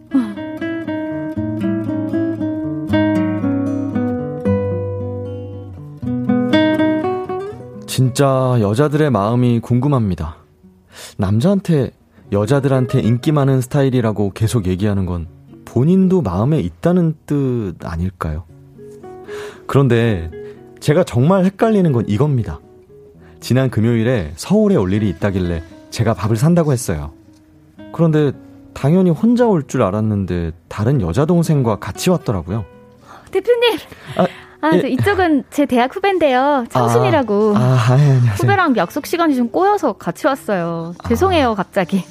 [7.88, 10.38] 진짜 여자들의 마음이 궁금합니다.
[11.18, 11.92] 남자한테
[12.32, 15.28] 여자들한테 인기 많은 스타일이라고 계속 얘기하는 건
[15.66, 18.44] 본인도 마음에 있다는 뜻 아닐까요?
[19.68, 20.30] 그런데
[20.86, 22.60] 제가 정말 헷갈리는 건 이겁니다.
[23.40, 27.12] 지난 금요일에 서울에 올 일이 있다길래 제가 밥을 산다고 했어요.
[27.92, 28.34] 그런데
[28.76, 32.66] 당연히 혼자 올 줄 알았는데 다른 여자 동생과 같이 왔더라고요.
[33.32, 33.80] 대표님!
[34.16, 34.28] 아,
[34.62, 34.82] 아, 예.
[34.82, 36.66] 저 이쪽은 제 대학 후배인데요.
[36.70, 37.54] 청순이라고.
[37.58, 38.34] 아, 아, 아, 예, 안녕하세요.
[38.36, 40.94] 후배랑 약속 시간이 좀 꼬여서 같이 왔어요.
[41.08, 42.04] 죄송해요, 갑자기.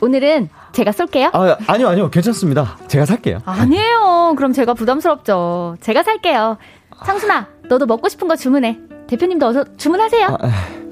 [0.00, 1.30] 오늘은 제가 쏠게요.
[1.32, 2.10] 아, 아니요, 아니요.
[2.10, 2.78] 괜찮습니다.
[2.86, 3.40] 제가 살게요.
[3.44, 4.34] 아니에요.
[4.36, 5.76] 그럼 제가 부담스럽죠.
[5.80, 6.58] 제가 살게요.
[7.04, 8.78] 창순아, 너도 먹고 싶은 거 주문해.
[9.06, 10.26] 대표님도 어서 주문하세요.
[10.26, 10.82] 아, 아.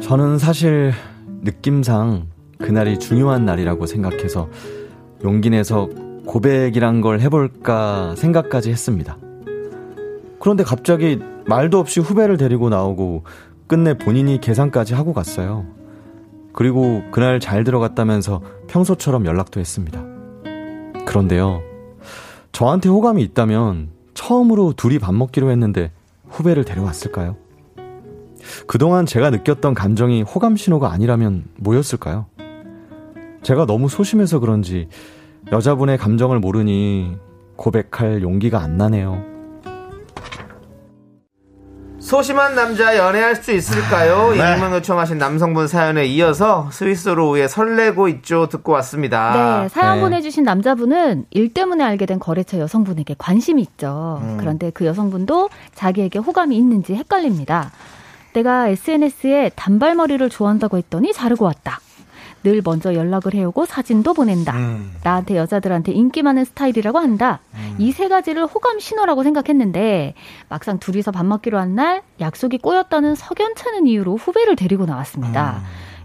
[0.00, 0.92] 저는 사실
[1.42, 2.26] 느낌상
[2.58, 4.48] 그날이 중요한 날이라고 생각해서
[5.24, 5.88] 용기 내서
[6.26, 9.16] 고백이란 걸 해볼까 생각까지 했습니다.
[10.38, 13.24] 그런데 갑자기 말도 없이 후배를 데리고 나오고
[13.66, 15.66] 끝내 본인이 계산까지 하고 갔어요.
[16.52, 20.13] 그리고 그날 잘 들어갔다면서 평소처럼 연락도 했습니다.
[21.06, 21.62] 그런데요,
[22.52, 25.90] 저한테 호감이 있다면 처음으로 둘이 밥 먹기로 했는데
[26.28, 27.36] 후배를 데려왔을까요?
[28.66, 32.26] 그동안 제가 느꼈던 감정이 호감 신호가 아니라면 뭐였을까요?
[33.42, 34.88] 제가 너무 소심해서 그런지
[35.52, 37.16] 여자분의 감정을 모르니
[37.56, 39.33] 고백할 용기가 안 나네요.
[42.04, 44.32] 소심한 남자 연애할 수 있을까요?
[44.32, 44.52] 네.
[44.52, 49.62] 익명 요청하신 남성분 사연에 이어서 스위스로우의 설레고 있죠 듣고 왔습니다.
[49.62, 50.00] 네, 사연 네.
[50.02, 54.22] 보내주신 남자분은 일 때문에 알게 된 거래처 여성분에게 관심이 있죠.
[54.38, 57.72] 그런데 그 여성분도 자기에게 호감이 있는지 헷갈립니다.
[58.34, 61.80] 내가 SNS에 단발머리를 좋아한다고 했더니 자르고 왔다.
[62.44, 64.54] 늘 먼저 연락을 해오고 사진도 보낸다.
[65.02, 67.40] 나한테 여자들한테 인기 많은 스타일이라고 한다.
[67.78, 70.14] 이세 가지를 호감 신호라고 생각했는데
[70.48, 75.60] 막상 둘이서 밥 먹기로 한 날 약속이 꼬였다는 석연찮은 이유로 후배를 데리고 나왔습니다.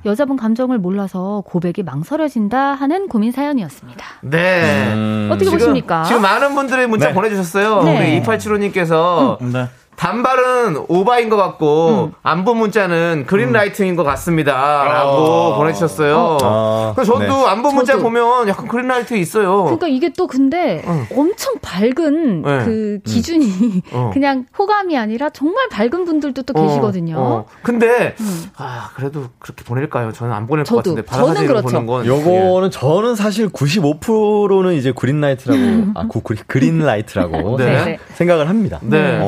[0.06, 4.06] 여자분 감정을 몰라서 고백이 망설여진다 하는 고민 사연이었습니다.
[4.22, 4.94] 네.
[4.94, 5.30] 음.
[5.32, 6.06] 어떻게 보십니까?
[6.06, 7.14] 지금 많은 분들의 문자 네.
[7.14, 7.84] 보내주셨어요.
[7.84, 8.18] 네.
[8.18, 9.68] 우리 2875님께서 네.
[10.00, 12.12] 단발은 오바인 것 같고 음.
[12.24, 15.58] 안부 문자는 그린라이트인 것 같습니다라고 어.
[15.58, 16.38] 보내주셨어요.
[16.42, 16.94] 어.
[16.96, 17.46] 그래서 저도 네.
[17.50, 18.04] 안부 문자 저도.
[18.06, 19.64] 보면 약간 그린라이트 있어요.
[19.66, 20.82] 그러니까 이게 또 근데
[21.14, 22.64] 엄청 밝은 네.
[22.64, 24.12] 그 기준이 어.
[24.16, 27.16] 그냥 호감이 아니라 정말 밝은 분들도 또 어, 계시거든요.
[27.18, 27.46] 어.
[27.62, 28.46] 근데 음.
[28.56, 30.14] 아 그래도 그렇게 보낼까요?
[30.14, 30.94] 저는 안 보낼 저도.
[30.96, 31.68] 것 같은데 저는 그렇죠.
[31.68, 35.60] 보는 건 요거는 저는 사실 95%는 이제 그린라이트라고
[35.96, 36.08] 아
[36.48, 37.66] 그린라이트라고 네.
[37.76, 38.00] 생각- 네.
[38.14, 38.80] 생각을 합니다.
[38.82, 39.20] 네.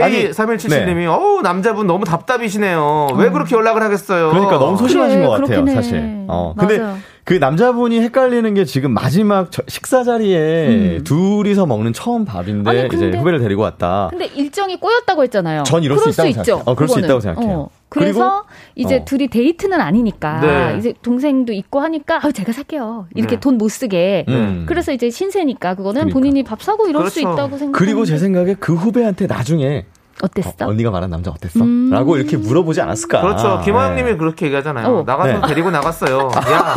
[0.00, 0.04] 어.
[0.04, 1.06] 아니, K3177님이 네.
[1.06, 3.08] 어우 남자분 너무 답답이시네요.
[3.16, 4.30] 왜 그렇게 연락을 하겠어요?
[4.30, 5.66] 그러니까 너무 소심하신 그래, 것 같아요.
[5.74, 6.24] 사실.
[6.28, 6.96] 어, 근데 맞아요.
[7.24, 12.88] 그 남자분이 헷갈리는 게 지금 마지막 저- 식사 자리에 둘이서 먹는 처음 밥인데 아니, 이제
[12.88, 14.08] 근데- 후배를 데리고 왔다.
[14.10, 15.62] 근데 일정이 꼬였다고 했잖아요.
[15.64, 16.42] 전 이럴 수 그럴 있다고 있죠.
[16.44, 16.62] 생각해요.
[16.66, 17.08] 어, 그럴 수 그거는.
[17.08, 17.58] 있다고 생각해요.
[17.60, 17.68] 어.
[17.88, 19.04] 그래서 이제 어.
[19.04, 20.76] 둘이 데이트는 아니니까 네.
[20.78, 23.06] 이제 동생도 있고 하니까 아, 제가 살게요.
[23.14, 23.40] 이렇게 네.
[23.40, 24.24] 돈못 쓰게.
[24.28, 24.64] 음.
[24.66, 26.14] 그래서 이제 신세니까 그거는 그러니까.
[26.14, 27.34] 본인이 밥 사고 이럴 수 그렇죠.
[27.34, 27.78] 있다고 생각.
[27.78, 29.86] 그리고 제 생각에 그 후배한테 나중에
[30.22, 30.66] 어땠어?
[30.66, 31.62] 어, 언니가 말한 남자 어땠어?
[31.64, 31.90] 음.
[31.90, 33.20] 라고 이렇게 물어보지 않았을까.
[33.20, 33.60] 그렇죠.
[33.64, 34.16] 김화영님이 네.
[34.16, 34.86] 그렇게 얘기하잖아요.
[34.86, 35.02] 어.
[35.04, 35.46] 나가서 네.
[35.48, 36.30] 데리고 나갔어요.
[36.50, 36.74] 야,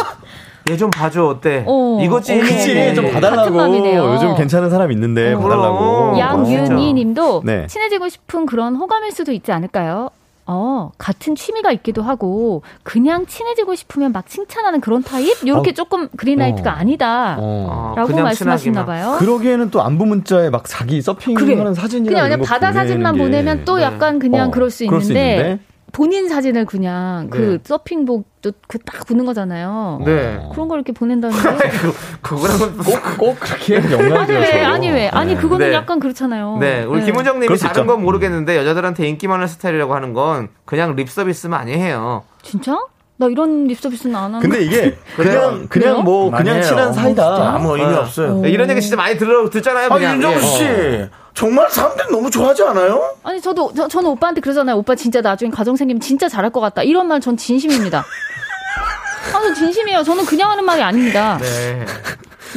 [0.69, 1.63] 얘좀 봐줘 어때?
[1.65, 1.99] 어.
[2.01, 2.33] 이거지.
[2.33, 2.93] 어머, 그치, 네.
[2.93, 4.13] 좀 봐달라고.
[4.13, 5.39] 요즘 괜찮은 사람 있는데 어.
[5.39, 5.79] 봐달라고.
[5.79, 6.19] 그럼.
[6.19, 7.67] 양윤희 님도 네.
[7.67, 10.09] 친해지고 싶은 그런 호감일 수도 있지 않을까요?
[10.47, 15.45] 어, 같은 취미가 있기도 하고, 그냥 친해지고 싶으면 막 칭찬하는 그런 타입?
[15.45, 15.73] 요렇게 어.
[15.73, 16.73] 조금 그린라이트가 어.
[16.73, 17.35] 아니다.
[17.39, 17.67] 어.
[17.69, 18.85] 어, 라고 말씀하셨나.
[18.85, 19.17] 봐요.
[19.19, 21.73] 그러기에는 또 안부 문자에 막 자기 서핑하는 그래.
[21.73, 23.83] 사진이나 그냥 이런 그냥 거 바다 사진만 보내면 또 네.
[23.83, 25.59] 약간 그냥 어, 그럴 수 그럴 수 있는데.
[25.93, 27.57] 본인 사진을 그냥 그 네.
[27.63, 30.01] 서핑복도 그딱 붙는 거잖아요.
[30.05, 30.39] 네.
[30.51, 31.69] 그런 걸 이렇게 보낸다는 게.
[31.69, 34.63] 그, 그거랑은 꼭, 꼭 그렇게 연관이 아니 왜.
[34.63, 35.07] 아니 왜.
[35.09, 35.41] 아니 네.
[35.41, 35.73] 그거는 네.
[35.73, 36.57] 약간 그렇잖아요.
[36.59, 37.05] 네, 우리 네.
[37.07, 37.87] 김은정님이 다른.
[37.87, 42.23] 건 모르겠는데 여자들한테 인기 많은 스타일이라고 하는 건 그냥 립 서비스만 아니에요.
[42.41, 42.77] 진짜?
[43.19, 44.95] 나 이런 립 서비스는 안 하는 근데 이게?
[45.15, 46.61] 그냥 그냥 뭐 그냥.
[46.61, 47.55] 친한 사이다.
[47.55, 47.95] 아무 의미 네.
[47.95, 48.41] 없어요.
[48.41, 49.87] 네, 이런 얘기 진짜 많이 들어 듣잖아요.
[49.89, 50.15] 아, 그냥.
[50.15, 50.63] 윤정수 씨.
[50.65, 51.09] 예.
[51.37, 53.15] 정말 사람들이 너무 좋아하지 않아요?
[53.23, 54.75] 아니 저도 저, 저는 오빠한테 그러잖아요.
[54.75, 56.81] 오빠 진짜 나중에 가정 생기면 진짜 잘할 것 같다.
[56.81, 57.99] 이런 말 전 진심입니다.
[59.35, 60.01] 아, 저 진심이에요.
[60.03, 61.37] 저는 그냥 하는 말이 아닙니다.
[61.39, 61.85] 네.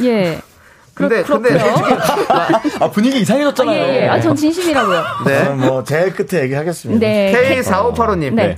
[0.03, 0.41] 예.
[0.95, 1.97] 그렇, 근데 근데 그렇고요.
[2.79, 3.83] 아 분위기 아, 이상해졌잖아요.
[3.83, 4.07] 예, 예.
[4.07, 5.03] 아, 전 진심이라고요.
[5.27, 5.43] 네.
[5.45, 6.99] 저는 뭐 제일 끝에 얘기하겠습니다.
[7.05, 7.61] 네.
[7.61, 8.33] K4585님.
[8.33, 8.57] 네.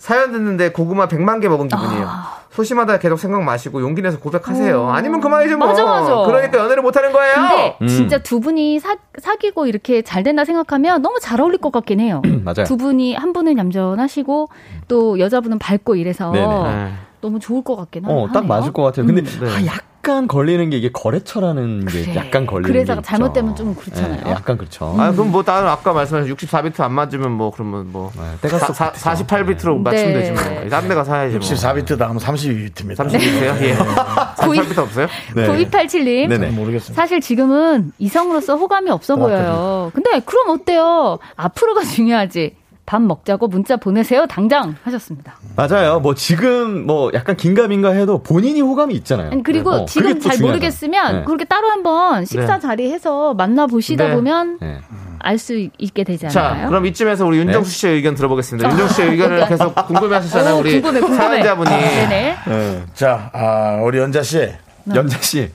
[0.00, 2.06] 사연 듣는데 고구마 100만 개 먹은 기분이에요.
[2.08, 2.40] 아.
[2.48, 4.88] 소심하다 계속 생각 마시고 용기 내서 고백하세요.
[4.90, 5.68] 아니면 그만이죠 뭐.
[5.68, 6.16] 맞아, 맞아.
[6.24, 7.34] 그러니까 연애를 못 하는 거예요.
[7.34, 7.86] 근데 음.
[7.86, 12.22] 진짜 두 분이 사, 사귀고 이렇게 잘 된다 생각하면 너무 잘 어울릴 것 같긴 해요.
[12.42, 12.64] 맞아요.
[12.66, 14.48] 두 분이 한 분은 얌전하시고
[14.88, 16.62] 또 여자분은 밝고 이래서 네네.
[16.62, 16.92] 네.
[17.20, 18.28] 너무 좋을 것 같긴 어, 하네요.
[18.32, 19.04] 딱 맞을 것 같아요.
[19.04, 19.46] 근데 네.
[19.46, 22.14] 아, 약 간 걸리는 게 이게 거래처라는 게 그래.
[22.16, 23.54] 약간 걸리는 그래서 게 잘못되면.
[23.54, 24.22] 좀 그렇잖아요.
[24.26, 24.94] 예, 약간 그렇죠.
[24.98, 28.10] 아, 그럼 뭐, 나는 아까 말씀하신 64비트 안 맞으면 뭐, 그러면 뭐.
[28.16, 29.24] 네, 때가 쏙 사, 같아서.
[29.24, 30.20] 48비트로 맞추면 네.
[30.20, 30.68] 되지 뭐.
[30.70, 31.46] 다른 데 가서 사야지 뭐.
[31.46, 32.96] 64비트 다음 32비트입니다.
[32.96, 33.62] 32비트요?
[33.62, 33.76] 예.
[33.76, 35.06] 48비트 없어요?
[35.34, 35.46] 네.
[35.46, 36.28] 9287님.
[36.28, 36.50] 네네.
[36.50, 37.00] 모르겠습니다.
[37.02, 39.90] 사실 지금은 이성으로서 호감이 없어 보여요.
[39.94, 41.18] 근데 그럼 어때요?
[41.36, 42.56] 앞으로가 중요하지.
[42.90, 44.26] 밥 먹자고 문자 보내세요.
[44.26, 45.36] 당장 하셨습니다.
[45.54, 46.00] 맞아요.
[46.00, 49.30] 뭐 지금 뭐 약간 긴가민가 해도 본인이 호감이 있잖아요.
[49.30, 50.48] 아니, 그리고 어, 지금 잘 중요하잖아요.
[50.48, 51.24] 모르겠으면 네.
[51.24, 52.60] 그렇게 따로 한번 식사 네.
[52.60, 54.14] 자리해서 만나 보시다 네.
[54.16, 54.80] 보면 네.
[55.20, 56.68] 알수 있게 되지 자, 않나요?
[56.68, 58.68] 그럼 이쯤에서 우리 윤정수 씨의 의견 들어보겠습니다.
[58.68, 60.56] 윤정수 씨의 의견을 계속 궁금해 하셨잖아요.
[60.56, 61.16] 오, 우리 궁금해, 궁금해.
[61.16, 61.70] 사연자분이.
[61.70, 62.36] 네네.
[62.44, 62.82] 네.
[62.94, 64.48] 자, 아, 우리 연자 씨,
[64.92, 65.48] 연자 씨.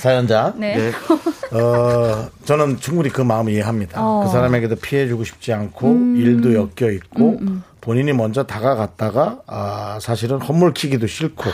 [0.00, 0.54] 사연자.
[0.56, 0.76] 네.
[0.76, 0.92] 네.
[1.56, 4.02] 어, 저는 충분히 그 마음 이해합니다.
[4.02, 4.20] 어.
[4.20, 7.40] 음, 그 사람에게도 피해주고 싶지 않고 일도 엮여 있고
[7.80, 11.50] 본인이 먼저 다가갔다가 아, 사실은 헛물키기도 싫고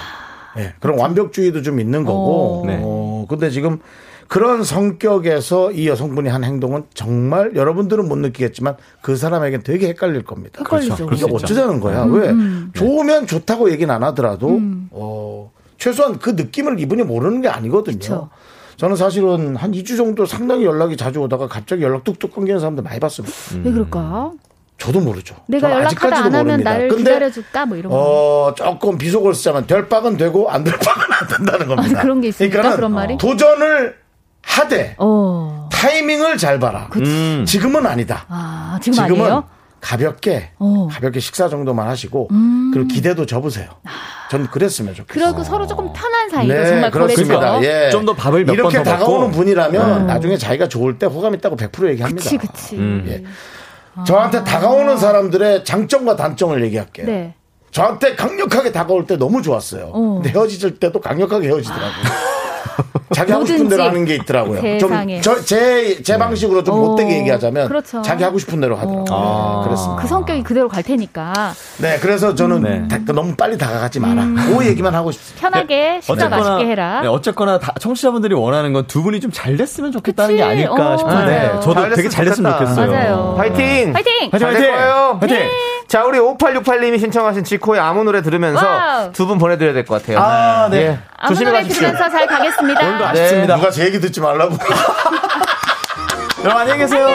[0.59, 2.63] 예, 그런 완벽주의도 좀 있는 거고.
[2.63, 2.67] 어.
[2.67, 2.81] 네.
[2.83, 3.79] 어, 근데 지금
[4.29, 10.59] 그런 성격에서 이 여성분이 한 행동은 정말 여러분들은 못 느끼겠지만 그 사람에겐 되게 헷갈릴 겁니다.
[10.61, 11.07] 헷갈리죠.
[11.07, 11.27] 그렇죠.
[11.27, 11.35] 이게.
[11.37, 12.03] 어쩌자는 거야.
[12.05, 12.33] 왜?
[12.75, 15.16] 좋으면 좋다고 얘기는 안 하더라도 어,
[15.79, 17.99] 최소한 그 느낌을 이분이 모르는 게 아니거든요.
[17.99, 18.29] 그쵸.
[18.77, 23.01] 저는 사실은 한 2주 정도 상당히 연락이 자주 오다가 갑자기 연락 뚝뚝 끊기는 사람들 많이
[23.01, 23.35] 봤습니다.
[23.65, 24.33] 왜 그럴까?
[24.79, 25.35] 저도 모르죠.
[25.49, 26.71] 내가 연락하다 안 하면 모릅니다.
[26.73, 27.65] 나를 기다려줄까?
[27.67, 27.99] 뭐 이런 거.
[27.99, 32.01] 어, 조금 비속어를 쓰자면 될 박은 되고 안 될 박은 안 된다는 겁니다.
[32.01, 32.53] 아, 그런 게 있습니까?
[32.53, 33.17] 그러니까는 그런 말이?
[33.17, 33.97] 도전을
[34.43, 35.69] 하되 어.
[35.73, 36.91] 타이밍을 잘 봐라.
[36.97, 37.45] 음.
[37.47, 38.27] 지금은 아니다.
[38.29, 39.45] 아, 지금 지금은 아니에요?
[39.81, 40.89] 가볍게 어.
[40.91, 42.71] 가볍게 식사 정도만 하시고 음.
[42.73, 43.69] 그리고 기대도 접으세요.
[44.31, 45.25] 전 그랬으면 좋겠어요.
[45.27, 47.63] 그러고 서로 조금 편한 사이가 네, 정말 그렇습니다.
[47.63, 47.91] 예.
[47.91, 49.33] 좀더 밥을 몇번 이렇게 더 다가오는 먹고.
[49.33, 52.23] 분이라면 나중에 자기가 좋을 때 호감 있다고 100% 얘기합니다.
[52.23, 52.77] 그치 그치.
[53.09, 53.23] 예.
[54.05, 57.07] 저한테 다가오는 사람들의 장점과 단점을 얘기할게요.
[57.07, 57.35] 네.
[57.71, 59.91] 저한테 강력하게 다가올 때 너무 좋았어요.
[59.93, 60.15] 어.
[60.15, 61.93] 근데 헤어질 때도 강력하게 헤어지더라고요.
[63.13, 64.61] 자기 하고 싶은 대로 하는 게 있더라고요.
[64.61, 65.21] 세상에.
[65.21, 68.03] 좀 제 제 방식으로 좀 어, 못되게 얘기하자면 그렇죠.
[68.03, 69.05] 자기 하고 싶은 대로 하더라고요.
[69.11, 69.61] 어.
[69.63, 70.03] 네, 그렇습니다.
[70.03, 72.89] 그 성격이 그대로 갈 테니까 네, 그래서 저는 네.
[72.89, 74.25] 다- 너무 빨리 다가가지 마라.
[74.49, 75.49] 그 얘기만 하고 싶습니다.
[75.51, 77.01] 편하게 식사 맛있게 해라.
[77.03, 80.37] 네, 어쨌거나 다- 청취자분들이 원하는 건 두 분이 좀 잘 됐으면 좋겠다는 그치?
[80.39, 81.15] 게 아닐까 어, 싶은데
[81.49, 81.61] 맞아요.
[81.61, 82.91] 저도 잘 되게 잘 됐으면 좋겠어요.
[82.91, 83.35] 맞아요.
[83.37, 83.93] 파이팅!
[83.93, 84.13] 파이팅!
[84.33, 84.63] 화이팅, 잘 화이팅!
[84.63, 85.19] 될 거예요.
[85.21, 85.37] 화이팅!
[85.89, 89.13] 자, 우리 5868님이 신청하신 지코의 아무 노래 들으면서.
[89.13, 90.19] 두 분 보내드려야 될 것 같아요.
[90.19, 90.79] 아, 네.
[90.79, 90.99] 예.
[91.17, 91.81] 아무 조심히 노래 가십시오.
[91.89, 92.81] 들으면서 잘 가겠습니다.
[92.87, 93.57] 오늘도 아쉽습니다.
[93.57, 94.57] 누가 제 얘기 듣지 말라고.
[96.45, 97.07] 여러분 안녕히 계세요.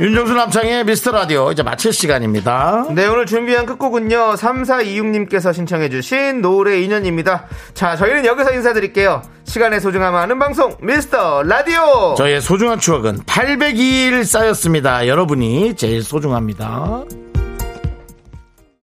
[0.00, 2.86] 윤정수 남창의 미스터 라디오 이제 마칠 시간입니다.
[2.90, 4.34] 네, 오늘 준비한 끝곡은요.
[4.34, 7.46] 3426님께서 신청해주신 노래 인연입니다.
[7.74, 9.22] 자, 저희는 여기서 인사드릴게요.
[9.42, 12.14] 시간의 소중함 아는 방송, 미스터 라디오!
[12.16, 15.08] 저의 소중한 추억은 802일 쌓였습니다.
[15.08, 17.02] 여러분이 제일 소중합니다.